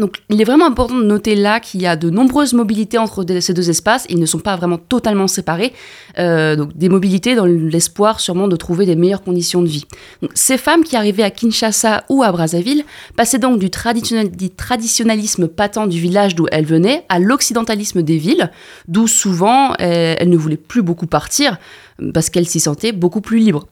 Donc 0.00 0.16
il 0.30 0.40
est 0.40 0.44
vraiment 0.44 0.66
important 0.66 0.96
de 0.96 1.04
noter 1.04 1.36
là 1.36 1.60
qu'il 1.60 1.82
y 1.82 1.86
a 1.86 1.94
de 1.94 2.10
nombreuses 2.10 2.54
mobilités 2.54 2.98
entre 2.98 3.24
ces 3.40 3.54
deux 3.54 3.70
espaces. 3.70 4.06
Ils 4.08 4.18
ne 4.18 4.26
sont 4.26 4.38
pas 4.38 4.56
vraiment 4.56 4.78
totalement 4.78 5.28
séparés. 5.28 5.72
Euh, 6.18 6.56
donc 6.56 6.76
des 6.76 6.88
mobilités 6.88 7.34
dans 7.34 7.44
l'espoir 7.44 8.18
sûrement 8.18 8.48
de 8.48 8.56
trouver 8.56 8.86
des 8.86 8.96
meilleures 8.96 9.22
conditions 9.22 9.62
de 9.62 9.68
vie. 9.68 9.84
ces 10.34 10.58
femmes 10.58 10.82
qui 10.82 10.96
arrivaient 10.96 11.22
à 11.22 11.30
Kinshasa 11.30 12.04
ou 12.08 12.22
à 12.22 12.32
Brazzaville 12.32 12.84
passaient 13.16 13.38
donc 13.38 13.58
du, 13.58 13.70
traditionnalisme 13.70 15.48
patent 15.48 15.86
du 15.88 16.00
village 16.00 16.34
d'où 16.34 16.46
elles 16.50 16.64
venaient 16.64 17.04
à 17.08 17.18
l'occidentalisme 17.18 18.02
des 18.02 18.16
villes, 18.16 18.50
d'où 18.88 19.06
souvent 19.06 19.72
euh, 19.80 20.14
elles 20.18 20.30
ne 20.30 20.36
voulaient 20.36 20.56
plus 20.56 20.82
beaucoup 20.82 21.06
partir 21.06 21.58
parce 22.14 22.30
qu'elles 22.30 22.46
s'y 22.46 22.60
sentaient 22.60 22.92
beaucoup 22.92 23.20
plus 23.20 23.38
libres. 23.38 23.66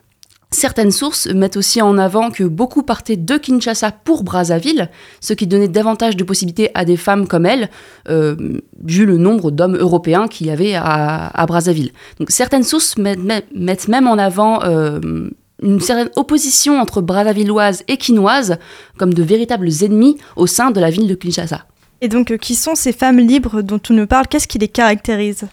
Certaines 0.51 0.93
sources 0.93 1.27
mettent 1.27 1.59
aussi 1.59 1.83
en 1.83 1.99
avant 1.99 2.31
que 2.31 2.43
beaucoup 2.45 2.83
partaient 2.83 3.19
de 3.19 3.37
Kinshasa 3.37 3.93
pour 3.93 4.25
Brazzaville, 4.25 4.89
ce 5.21 5.35
qui 5.35 5.47
donnait 5.47 5.69
davantage 5.69 6.17
de 6.17 6.25
possibilités 6.25 6.71
à 6.75 6.87
des 6.87 6.97
femmes 6.97 7.29
comme 7.29 7.45
elles, 7.45 7.69
euh, 8.09 8.35
vu 8.83 9.05
le 9.05 9.19
nombre 9.19 9.51
d'hommes 9.51 9.77
européens 9.77 10.27
qu'il 10.27 10.47
y 10.47 10.51
avait 10.51 10.75
à, 10.75 11.45
Brazzaville. 11.47 11.93
Donc 12.19 12.31
certaines 12.31 12.63
sources 12.63 12.97
mettent, 12.97 13.89
même 13.89 14.09
en 14.09 14.17
avant 14.17 14.63
euh, 14.65 15.29
une 15.63 15.81
certaine 15.81 16.11
opposition 16.17 16.81
entre 16.81 17.03
Brazzavilloises 17.03 17.83
et 17.87 17.99
Quinoises 17.99 18.57
comme 18.97 19.13
de 19.13 19.23
véritables 19.23 19.69
ennemis 19.83 20.17
au 20.37 20.47
sein 20.47 20.71
de 20.71 20.81
la 20.81 20.89
ville 20.89 21.09
de 21.09 21.15
Kinshasa. 21.15 21.67
Et 22.01 22.09
donc, 22.09 22.31
euh, 22.31 22.37
qui 22.37 22.55
sont 22.55 22.75
ces 22.75 22.93
femmes 22.93 23.19
libres 23.19 23.61
dont 23.61 23.81
on 23.91 23.93
nous 23.93 24.07
parle? 24.07 24.29
Qu'est-ce 24.29 24.49
qui 24.49 24.59
les 24.59 24.69
caractérise? 24.69 25.49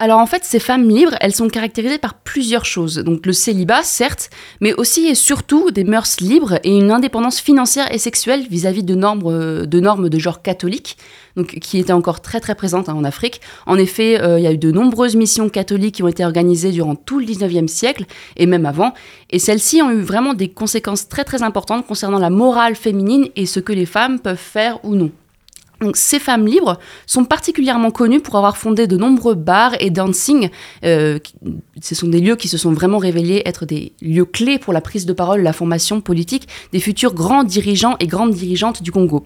Alors 0.00 0.18
en 0.18 0.24
fait, 0.24 0.44
ces 0.44 0.60
femmes 0.60 0.88
libres, 0.88 1.14
elles 1.20 1.34
sont 1.34 1.48
caractérisées 1.48 1.98
par 1.98 2.14
plusieurs 2.14 2.64
choses. 2.64 2.96
Donc 2.96 3.26
le 3.26 3.34
célibat, 3.34 3.82
certes, 3.82 4.30
mais 4.62 4.72
aussi 4.72 5.06
et 5.06 5.14
surtout 5.14 5.70
des 5.70 5.84
mœurs 5.84 6.20
libres 6.20 6.58
et 6.64 6.74
une 6.74 6.90
indépendance 6.90 7.38
financière 7.38 7.92
et 7.92 7.98
sexuelle 7.98 8.46
vis-à-vis 8.48 8.82
de, 8.82 8.94
normes, 8.94 9.22
euh, 9.26 9.66
de 9.66 10.18
genre 10.18 10.40
catholique, 10.40 10.96
donc, 11.36 11.58
qui 11.60 11.78
étaient 11.78 11.92
encore 11.92 12.22
très 12.22 12.40
très 12.40 12.54
présentes 12.54 12.88
hein, 12.88 12.94
en 12.94 13.04
Afrique. 13.04 13.42
En 13.66 13.76
effet, 13.76 14.18
euh, 14.22 14.38
il 14.38 14.42
y 14.42 14.46
a 14.46 14.52
eu 14.52 14.58
de 14.58 14.72
nombreuses 14.72 15.16
missions 15.16 15.50
catholiques 15.50 15.96
qui 15.96 16.02
ont 16.02 16.08
été 16.08 16.24
organisées 16.24 16.72
durant 16.72 16.94
tout 16.94 17.18
le 17.18 17.26
19e 17.26 17.68
siècle 17.68 18.06
et 18.38 18.46
même 18.46 18.64
avant, 18.64 18.94
et 19.28 19.38
celles-ci 19.38 19.82
ont 19.82 19.90
eu 19.90 20.00
vraiment 20.00 20.32
des 20.32 20.48
conséquences 20.48 21.10
très 21.10 21.24
très 21.24 21.42
importantes 21.42 21.86
concernant 21.86 22.18
la 22.18 22.30
morale 22.30 22.74
féminine 22.74 23.28
et 23.36 23.44
ce 23.44 23.60
que 23.60 23.74
les 23.74 23.86
femmes 23.86 24.18
peuvent 24.18 24.38
faire 24.38 24.82
ou 24.82 24.94
non. 24.94 25.10
Donc, 25.80 25.96
ces 25.96 26.18
femmes 26.18 26.46
libres 26.46 26.78
sont 27.06 27.24
particulièrement 27.24 27.90
connues 27.90 28.20
pour 28.20 28.36
avoir 28.36 28.56
fondé 28.56 28.86
de 28.86 28.96
nombreux 28.96 29.34
bars 29.34 29.72
et 29.80 29.90
dancing. 29.90 30.50
Euh, 30.84 31.18
ce 31.80 31.94
sont 31.94 32.08
des 32.08 32.20
lieux 32.20 32.36
qui 32.36 32.48
se 32.48 32.58
sont 32.58 32.72
vraiment 32.72 32.98
révélés 32.98 33.42
être 33.46 33.64
des 33.64 33.92
lieux 34.02 34.26
clés 34.26 34.58
pour 34.58 34.72
la 34.72 34.80
prise 34.80 35.06
de 35.06 35.12
parole, 35.12 35.40
la 35.40 35.52
formation 35.52 36.00
politique 36.00 36.48
des 36.72 36.80
futurs 36.80 37.14
grands 37.14 37.44
dirigeants 37.44 37.96
et 38.00 38.06
grandes 38.06 38.32
dirigeantes 38.32 38.82
du 38.82 38.92
Congo. 38.92 39.24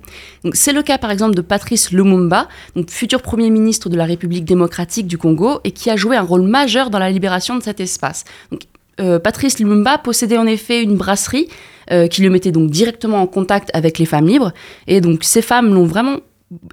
C'est 0.53 0.73
le 0.73 0.83
cas 0.83 0.99
par 0.99 1.11
exemple 1.11 1.35
de 1.35 1.41
Patrice 1.41 1.91
Lumumba, 1.91 2.49
donc 2.77 2.91
futur 2.91 3.21
premier 3.21 3.51
ministre 3.51 3.89
de 3.89 3.97
la 3.97 4.05
République 4.05 4.45
démocratique 4.45 5.07
du 5.07 5.19
Congo 5.19 5.61
et 5.65 5.73
qui 5.73 5.91
a 5.91 5.97
joué 5.97 6.17
un 6.17 6.23
rôle 6.23 6.43
majeur 6.43 6.91
dans 6.91 6.99
la 6.99 7.11
libération 7.11 7.57
de 7.57 7.63
cet 7.63 7.81
espace. 7.81 8.25
Donc, 8.53 8.63
euh, 9.01 9.19
Patrice 9.19 9.59
Lumumba 9.59 9.99
possédait 9.99 10.39
en 10.39 10.47
effet 10.47 10.83
une 10.83 10.97
brasserie 10.97 11.49
euh, 11.91 12.07
qui 12.07 12.23
le 12.23 12.31
mettait 12.31 12.53
donc 12.53 12.71
directement 12.71 13.21
en 13.21 13.27
contact 13.27 13.71
avec 13.75 13.99
les 13.99 14.07
femmes 14.07 14.27
libres. 14.27 14.53
Et 14.87 15.01
donc 15.01 15.25
ces 15.25 15.43
femmes 15.43 15.75
l'ont 15.75 15.85
vraiment 15.85 16.21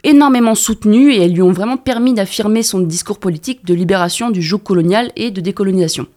énormément 0.03 0.55
soutenu 0.55 1.11
et 1.11 1.23
elles 1.23 1.33
lui 1.33 1.41
ont 1.41 1.51
vraiment 1.51 1.77
permis 1.77 2.13
d'affirmer 2.13 2.63
son 2.63 2.79
discours 2.79 3.19
politique 3.19 3.65
de 3.65 3.73
libération 3.73 4.29
du 4.29 4.41
joug 4.41 4.59
colonial 4.59 5.11
et 5.15 5.31
de 5.31 5.41
décolonisation. 5.41 6.07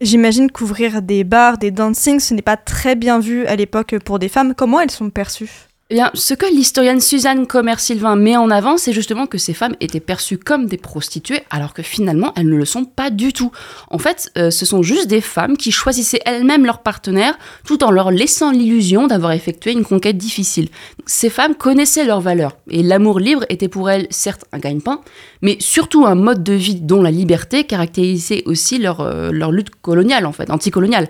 J'imagine 0.00 0.50
qu'ouvrir 0.50 1.02
des 1.02 1.24
bars, 1.24 1.58
des 1.58 1.70
dancing, 1.70 2.20
ce 2.20 2.32
n'est 2.32 2.42
pas 2.42 2.56
très 2.56 2.96
bien 2.96 3.18
vu 3.18 3.46
à 3.46 3.54
l'époque 3.56 3.96
pour 4.04 4.18
des 4.18 4.28
femmes. 4.28 4.54
Comment 4.54 4.80
elles 4.80 4.90
sont 4.90 5.10
perçues? 5.10 5.69
Eh 5.92 5.94
bien, 5.96 6.12
ce 6.14 6.34
que 6.34 6.46
l'historienne 6.46 7.00
Suzanne 7.00 7.48
Comer-Sylvain 7.48 8.14
met 8.14 8.36
en 8.36 8.48
avant, 8.52 8.78
c'est 8.78 8.92
justement 8.92 9.26
que 9.26 9.38
ces 9.38 9.54
femmes 9.54 9.74
étaient 9.80 9.98
perçues 9.98 10.38
comme 10.38 10.66
des 10.66 10.76
prostituées, 10.76 11.42
alors 11.50 11.74
que 11.74 11.82
finalement, 11.82 12.32
elles 12.36 12.48
ne 12.48 12.54
le 12.54 12.64
sont 12.64 12.84
pas 12.84 13.10
du 13.10 13.32
tout. 13.32 13.50
En 13.90 13.98
fait, 13.98 14.30
euh, 14.38 14.52
ce 14.52 14.64
sont 14.64 14.82
juste 14.82 15.08
des 15.08 15.20
femmes 15.20 15.56
qui 15.56 15.72
choisissaient 15.72 16.20
elles-mêmes 16.26 16.64
leur 16.64 16.84
partenaire, 16.84 17.36
tout 17.66 17.82
en 17.82 17.90
leur 17.90 18.12
laissant 18.12 18.52
l'illusion 18.52 19.08
d'avoir 19.08 19.32
effectué 19.32 19.72
une 19.72 19.82
conquête 19.82 20.16
difficile. 20.16 20.68
Ces 21.06 21.28
femmes 21.28 21.56
connaissaient 21.56 22.04
leurs 22.04 22.20
valeurs, 22.20 22.56
et 22.70 22.84
l'amour 22.84 23.18
libre 23.18 23.44
était 23.48 23.66
pour 23.66 23.90
elles, 23.90 24.06
certes, 24.10 24.44
un 24.52 24.60
gagne-pain, 24.60 25.00
mais 25.42 25.56
surtout 25.58 26.06
un 26.06 26.14
mode 26.14 26.44
de 26.44 26.52
vie 26.52 26.76
dont 26.76 27.02
la 27.02 27.10
liberté 27.10 27.64
caractérisait 27.64 28.44
aussi 28.46 28.78
leur, 28.78 29.00
euh, 29.00 29.32
lutte 29.50 29.70
coloniale, 29.82 30.26
en 30.26 30.32
fait, 30.32 30.50
anticoloniale. 30.50 31.08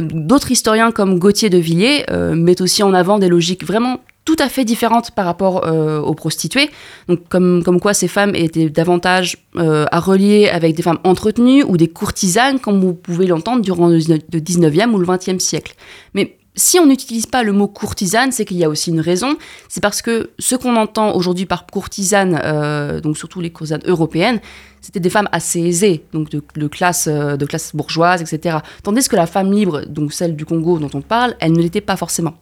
D'autres 0.00 0.50
historiens 0.50 0.92
comme 0.92 1.18
Gauthier 1.18 1.50
de 1.50 1.58
Villiers 1.58 2.06
euh, 2.10 2.34
mettent 2.34 2.62
aussi 2.62 2.82
en 2.82 2.94
avant 2.94 3.18
des 3.18 3.28
logiques 3.28 3.64
vraiment 3.64 4.00
tout 4.24 4.36
à 4.38 4.48
fait 4.48 4.64
différentes 4.64 5.10
par 5.10 5.26
rapport 5.26 5.66
euh, 5.66 6.00
aux 6.00 6.14
prostituées. 6.14 6.70
Donc, 7.08 7.28
comme, 7.28 7.62
comme 7.62 7.80
quoi 7.80 7.94
ces 7.94 8.08
femmes 8.08 8.34
étaient 8.34 8.70
davantage 8.70 9.36
euh, 9.56 9.84
à 9.90 10.00
relier 10.00 10.48
avec 10.48 10.74
des 10.74 10.82
femmes 10.82 10.98
entretenues 11.04 11.62
ou 11.62 11.76
des 11.76 11.88
courtisanes, 11.88 12.58
comme 12.58 12.80
vous 12.80 12.94
pouvez 12.94 13.26
l'entendre 13.26 13.62
durant 13.62 13.88
le 13.88 13.98
19e 13.98 14.90
ou 14.92 14.98
le 14.98 15.06
20e 15.06 15.38
siècle. 15.38 15.74
Mais 16.14 16.36
si 16.56 16.78
on 16.78 16.86
n'utilise 16.86 17.26
pas 17.26 17.42
le 17.42 17.52
mot 17.52 17.66
courtisane, 17.66 18.32
c'est 18.32 18.44
qu'il 18.44 18.56
y 18.56 18.64
a 18.64 18.68
aussi 18.68 18.90
une 18.90 19.00
raison. 19.00 19.36
C'est 19.68 19.82
parce 19.82 20.00
que 20.00 20.30
ce 20.38 20.54
qu'on 20.54 20.76
entend 20.76 21.14
aujourd'hui 21.14 21.46
par 21.46 21.66
courtisane, 21.66 22.40
euh, 22.44 23.00
donc 23.00 23.18
surtout 23.18 23.40
les 23.40 23.50
courtisanes 23.50 23.82
européennes, 23.86 24.40
c'était 24.80 25.00
des 25.00 25.10
femmes 25.10 25.28
assez 25.32 25.60
aisées, 25.60 26.04
donc 26.12 26.30
de, 26.30 26.42
de, 26.54 26.68
classe, 26.68 27.08
de 27.08 27.46
classe 27.46 27.74
bourgeoise, 27.74 28.22
etc. 28.22 28.58
Tandis 28.82 29.08
que 29.08 29.16
la 29.16 29.26
femme 29.26 29.52
libre, 29.52 29.84
donc 29.86 30.12
celle 30.12 30.36
du 30.36 30.44
Congo 30.46 30.78
dont 30.78 30.90
on 30.94 31.00
parle, 31.02 31.34
elle 31.40 31.52
ne 31.52 31.60
l'était 31.60 31.80
pas 31.80 31.96
forcément. 31.96 32.34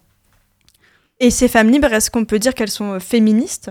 Et 1.24 1.30
ces 1.30 1.46
femmes 1.46 1.70
libres, 1.70 1.92
est-ce 1.92 2.10
qu'on 2.10 2.24
peut 2.24 2.40
dire 2.40 2.52
qu'elles 2.52 2.68
sont 2.68 2.94
euh, 2.94 2.98
féministes? 2.98 3.70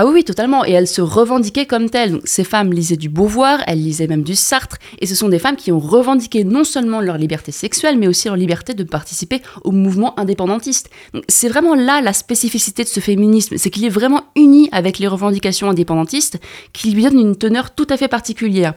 Ah 0.00 0.06
oui, 0.06 0.22
totalement. 0.22 0.64
Et 0.64 0.70
elles 0.70 0.86
se 0.86 1.00
revendiquaient 1.00 1.66
comme 1.66 1.90
telles. 1.90 2.20
ces 2.22 2.44
femmes 2.44 2.72
lisaient 2.72 2.96
du 2.96 3.08
Beauvoir, 3.08 3.58
elles 3.66 3.82
lisaient 3.82 4.06
même 4.06 4.22
du 4.22 4.36
Sartre. 4.36 4.76
Et 5.00 5.06
ce 5.06 5.16
sont 5.16 5.28
des 5.28 5.40
femmes 5.40 5.56
qui 5.56 5.72
ont 5.72 5.80
revendiqué 5.80 6.44
non 6.44 6.62
seulement 6.62 7.00
leur 7.00 7.18
liberté 7.18 7.50
sexuelle, 7.50 7.98
mais 7.98 8.06
aussi 8.06 8.28
leur 8.28 8.36
liberté 8.36 8.74
de 8.74 8.84
participer 8.84 9.42
au 9.64 9.72
mouvement 9.72 10.16
indépendantiste. 10.16 10.88
C'est 11.26 11.48
vraiment 11.48 11.74
là 11.74 12.00
la 12.00 12.12
spécificité 12.12 12.84
de 12.84 12.88
ce 12.88 13.00
féminisme. 13.00 13.56
C'est 13.58 13.70
qu'il 13.70 13.84
est 13.84 13.88
vraiment 13.88 14.22
uni 14.36 14.68
avec 14.70 15.00
les 15.00 15.08
revendications 15.08 15.68
indépendantistes, 15.68 16.38
qui 16.72 16.92
lui 16.92 17.02
donnent 17.02 17.18
une 17.18 17.36
teneur 17.36 17.74
tout 17.74 17.88
à 17.90 17.96
fait 17.96 18.06
particulière. 18.06 18.74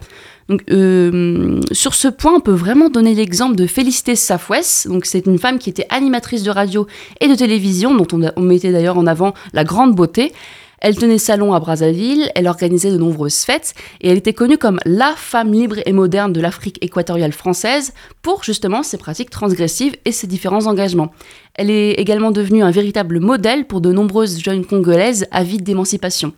Donc, 0.49 0.63
euh, 0.71 1.61
sur 1.71 1.93
ce 1.93 2.07
point, 2.07 2.33
on 2.33 2.39
peut 2.39 2.51
vraiment 2.51 2.89
donner 2.89 3.13
l'exemple 3.13 3.55
de 3.55 3.67
Félicité 3.67 4.15
Safouès. 4.15 4.87
C'est 5.03 5.27
une 5.27 5.37
femme 5.37 5.59
qui 5.59 5.69
était 5.69 5.85
animatrice 5.91 6.41
de 6.41 6.49
radio 6.49 6.87
et 7.19 7.27
de 7.27 7.35
télévision, 7.35 7.93
dont 7.93 8.07
on, 8.11 8.31
on 8.35 8.41
mettait 8.41 8.71
d'ailleurs 8.71 8.97
en 8.97 9.05
avant 9.05 9.35
la 9.53 9.63
grande 9.63 9.93
beauté. 9.93 10.33
Elle 10.81 10.97
tenait 10.97 11.19
salon 11.19 11.53
à 11.53 11.59
Brazzaville, 11.59 12.31
elle 12.33 12.47
organisait 12.47 12.91
de 12.91 12.97
nombreuses 12.97 13.41
fêtes 13.41 13.75
et 14.01 14.09
elle 14.09 14.17
était 14.17 14.33
connue 14.33 14.57
comme 14.57 14.79
la 14.83 15.13
femme 15.15 15.53
libre 15.53 15.75
et 15.85 15.93
moderne 15.93 16.33
de 16.33 16.41
l'Afrique 16.41 16.83
équatoriale 16.83 17.33
française 17.33 17.93
pour 18.23 18.43
justement 18.43 18.81
ses 18.81 18.97
pratiques 18.97 19.29
transgressives 19.29 19.95
et 20.05 20.11
ses 20.11 20.25
différents 20.25 20.65
engagements. 20.65 21.11
Elle 21.53 21.69
est 21.69 21.91
également 21.91 22.31
devenue 22.31 22.63
un 22.63 22.71
véritable 22.71 23.19
modèle 23.19 23.65
pour 23.65 23.79
de 23.79 23.91
nombreuses 23.91 24.39
jeunes 24.39 24.65
congolaises 24.65 25.27
avides 25.31 25.63
d'émancipation 25.63 26.33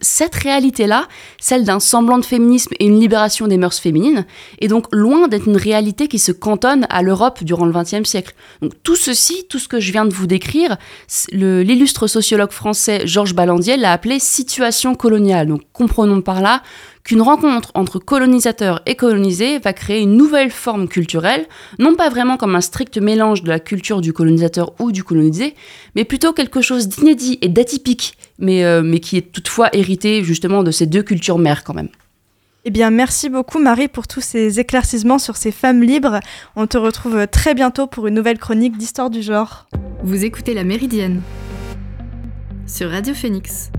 cette 0.00 0.34
réalité-là, 0.34 1.08
celle 1.40 1.64
d'un 1.64 1.80
semblant 1.80 2.18
de 2.18 2.24
féminisme 2.24 2.72
et 2.78 2.86
une 2.86 3.00
libération 3.00 3.46
des 3.46 3.56
mœurs 3.56 3.78
féminines, 3.78 4.26
est 4.60 4.68
donc 4.68 4.86
loin 4.92 5.28
d'être 5.28 5.46
une 5.48 5.56
réalité 5.56 6.08
qui 6.08 6.18
se 6.18 6.32
cantonne 6.32 6.86
à 6.90 7.02
l'Europe 7.02 7.42
durant 7.42 7.66
le 7.66 7.72
XXe 7.72 8.08
siècle. 8.08 8.34
Tout 8.82 8.96
ceci, 8.96 9.46
tout 9.48 9.58
ce 9.58 9.68
que 9.68 9.80
je 9.80 9.92
viens 9.92 10.04
de 10.04 10.14
vous 10.14 10.26
décrire, 10.26 10.76
l'illustre 11.32 12.06
sociologue 12.06 12.52
français 12.52 13.06
Georges 13.06 13.34
Ballandier 13.34 13.76
l'a 13.76 13.92
appelé 13.92 14.18
situation 14.18 14.94
coloniale. 14.94 15.48
Donc 15.48 15.62
comprenons 15.72 16.22
par 16.22 16.40
là 16.40 16.62
qu'une 17.04 17.22
rencontre 17.22 17.70
entre 17.74 17.98
colonisateurs 17.98 18.80
et 18.86 18.94
colonisés 18.94 19.58
va 19.58 19.72
créer 19.72 20.00
une 20.00 20.16
nouvelle 20.16 20.50
forme 20.50 20.88
culturelle, 20.88 21.46
non 21.78 21.94
pas 21.94 22.08
vraiment 22.08 22.36
comme 22.36 22.54
un 22.54 22.60
strict 22.60 22.98
mélange 22.98 23.42
de 23.42 23.48
la 23.48 23.60
culture 23.60 24.00
du 24.00 24.12
colonisateur 24.12 24.72
ou 24.78 24.92
du 24.92 25.04
colonisé, 25.04 25.54
mais 25.94 26.04
plutôt 26.04 26.32
quelque 26.32 26.60
chose 26.60 26.88
d'inédit 26.88 27.38
et 27.42 27.48
d'atypique, 27.48 28.16
mais, 28.38 28.64
euh, 28.64 28.82
mais 28.82 29.00
qui 29.00 29.16
est 29.16 29.32
toutefois 29.32 29.68
hérité 29.72 30.22
justement 30.24 30.62
de 30.62 30.70
ces 30.70 30.86
deux 30.86 31.02
cultures 31.02 31.38
mères 31.38 31.64
quand 31.64 31.74
même. 31.74 31.88
Eh 32.64 32.70
bien, 32.70 32.90
merci 32.90 33.28
beaucoup 33.28 33.58
Marie 33.58 33.88
pour 33.88 34.06
tous 34.06 34.20
ces 34.20 34.60
éclaircissements 34.60 35.18
sur 35.18 35.36
ces 35.36 35.50
femmes 35.50 35.82
libres. 35.82 36.20
On 36.54 36.68
te 36.68 36.78
retrouve 36.78 37.26
très 37.26 37.54
bientôt 37.54 37.88
pour 37.88 38.06
une 38.06 38.14
nouvelle 38.14 38.38
chronique 38.38 38.76
d'histoire 38.76 39.10
du 39.10 39.20
genre. 39.20 39.66
Vous 40.04 40.24
écoutez 40.24 40.54
La 40.54 40.62
Méridienne 40.62 41.22
sur 42.66 42.90
Radio 42.90 43.14
Phoenix. 43.14 43.70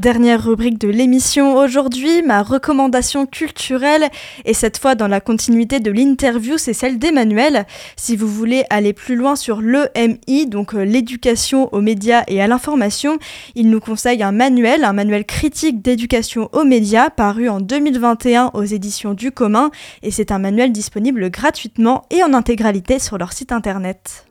Dernière 0.00 0.42
rubrique 0.42 0.78
de 0.78 0.88
l'émission 0.88 1.58
aujourd'hui, 1.58 2.22
ma 2.22 2.42
recommandation 2.42 3.26
culturelle, 3.26 4.08
et 4.46 4.54
cette 4.54 4.78
fois 4.78 4.94
dans 4.94 5.08
la 5.08 5.20
continuité 5.20 5.78
de 5.78 5.90
l'interview, 5.90 6.56
c'est 6.56 6.72
celle 6.72 6.98
d'Emmanuel. 6.98 7.66
Si 7.96 8.16
vous 8.16 8.26
voulez 8.26 8.64
aller 8.70 8.94
plus 8.94 9.14
loin 9.14 9.36
sur 9.36 9.60
l'EMI, 9.60 10.46
donc 10.46 10.74
euh, 10.74 10.86
l'éducation 10.86 11.68
aux 11.74 11.82
médias 11.82 12.22
et 12.28 12.40
à 12.40 12.46
l'information, 12.46 13.18
il 13.54 13.68
nous 13.68 13.78
conseille 13.78 14.22
un 14.22 14.32
manuel, 14.32 14.84
un 14.84 14.94
manuel 14.94 15.26
critique 15.26 15.82
d'éducation 15.82 16.48
aux 16.54 16.64
médias, 16.64 17.10
paru 17.10 17.50
en 17.50 17.60
2021 17.60 18.52
aux 18.54 18.64
éditions 18.64 19.12
du 19.12 19.32
commun, 19.32 19.70
et 20.02 20.10
c'est 20.10 20.32
un 20.32 20.38
manuel 20.38 20.72
disponible 20.72 21.28
gratuitement 21.28 22.06
et 22.08 22.22
en 22.22 22.32
intégralité 22.32 22.98
sur 22.98 23.18
leur 23.18 23.34
site 23.34 23.52
internet. 23.52 24.29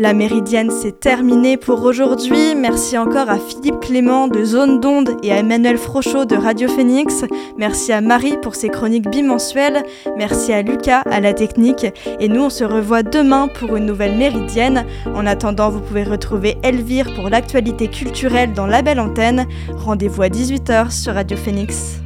La 0.00 0.14
méridienne, 0.14 0.70
c'est 0.70 0.98
terminé 0.98 1.58
pour 1.58 1.84
aujourd'hui. 1.84 2.54
Merci 2.56 2.96
encore 2.96 3.28
à 3.28 3.38
Philippe 3.38 3.80
Clément 3.80 4.28
de 4.28 4.42
Zone 4.44 4.80
d'Onde 4.80 5.10
et 5.22 5.30
à 5.30 5.36
Emmanuel 5.36 5.76
Frochot 5.76 6.24
de 6.24 6.36
Radio 6.36 6.68
Phoenix. 6.68 7.26
Merci 7.58 7.92
à 7.92 8.00
Marie 8.00 8.38
pour 8.40 8.54
ses 8.54 8.70
chroniques 8.70 9.10
bimensuelles. 9.10 9.82
Merci 10.16 10.54
à 10.54 10.62
Lucas 10.62 11.02
à 11.04 11.20
la 11.20 11.34
technique. 11.34 11.86
Et 12.18 12.28
nous, 12.28 12.44
on 12.44 12.48
se 12.48 12.64
revoit 12.64 13.02
demain 13.02 13.46
pour 13.48 13.76
une 13.76 13.84
nouvelle 13.84 14.16
méridienne. 14.16 14.86
En 15.14 15.26
attendant, 15.26 15.68
vous 15.68 15.80
pouvez 15.80 16.04
retrouver 16.04 16.56
Elvire 16.62 17.12
pour 17.14 17.28
l'actualité 17.28 17.88
culturelle 17.88 18.54
dans 18.54 18.66
la 18.66 18.80
belle 18.80 19.00
antenne. 19.00 19.44
Rendez-vous 19.76 20.22
à 20.22 20.28
18h 20.28 20.92
sur 20.92 21.12
Radio 21.12 21.36
Phoenix. 21.36 22.00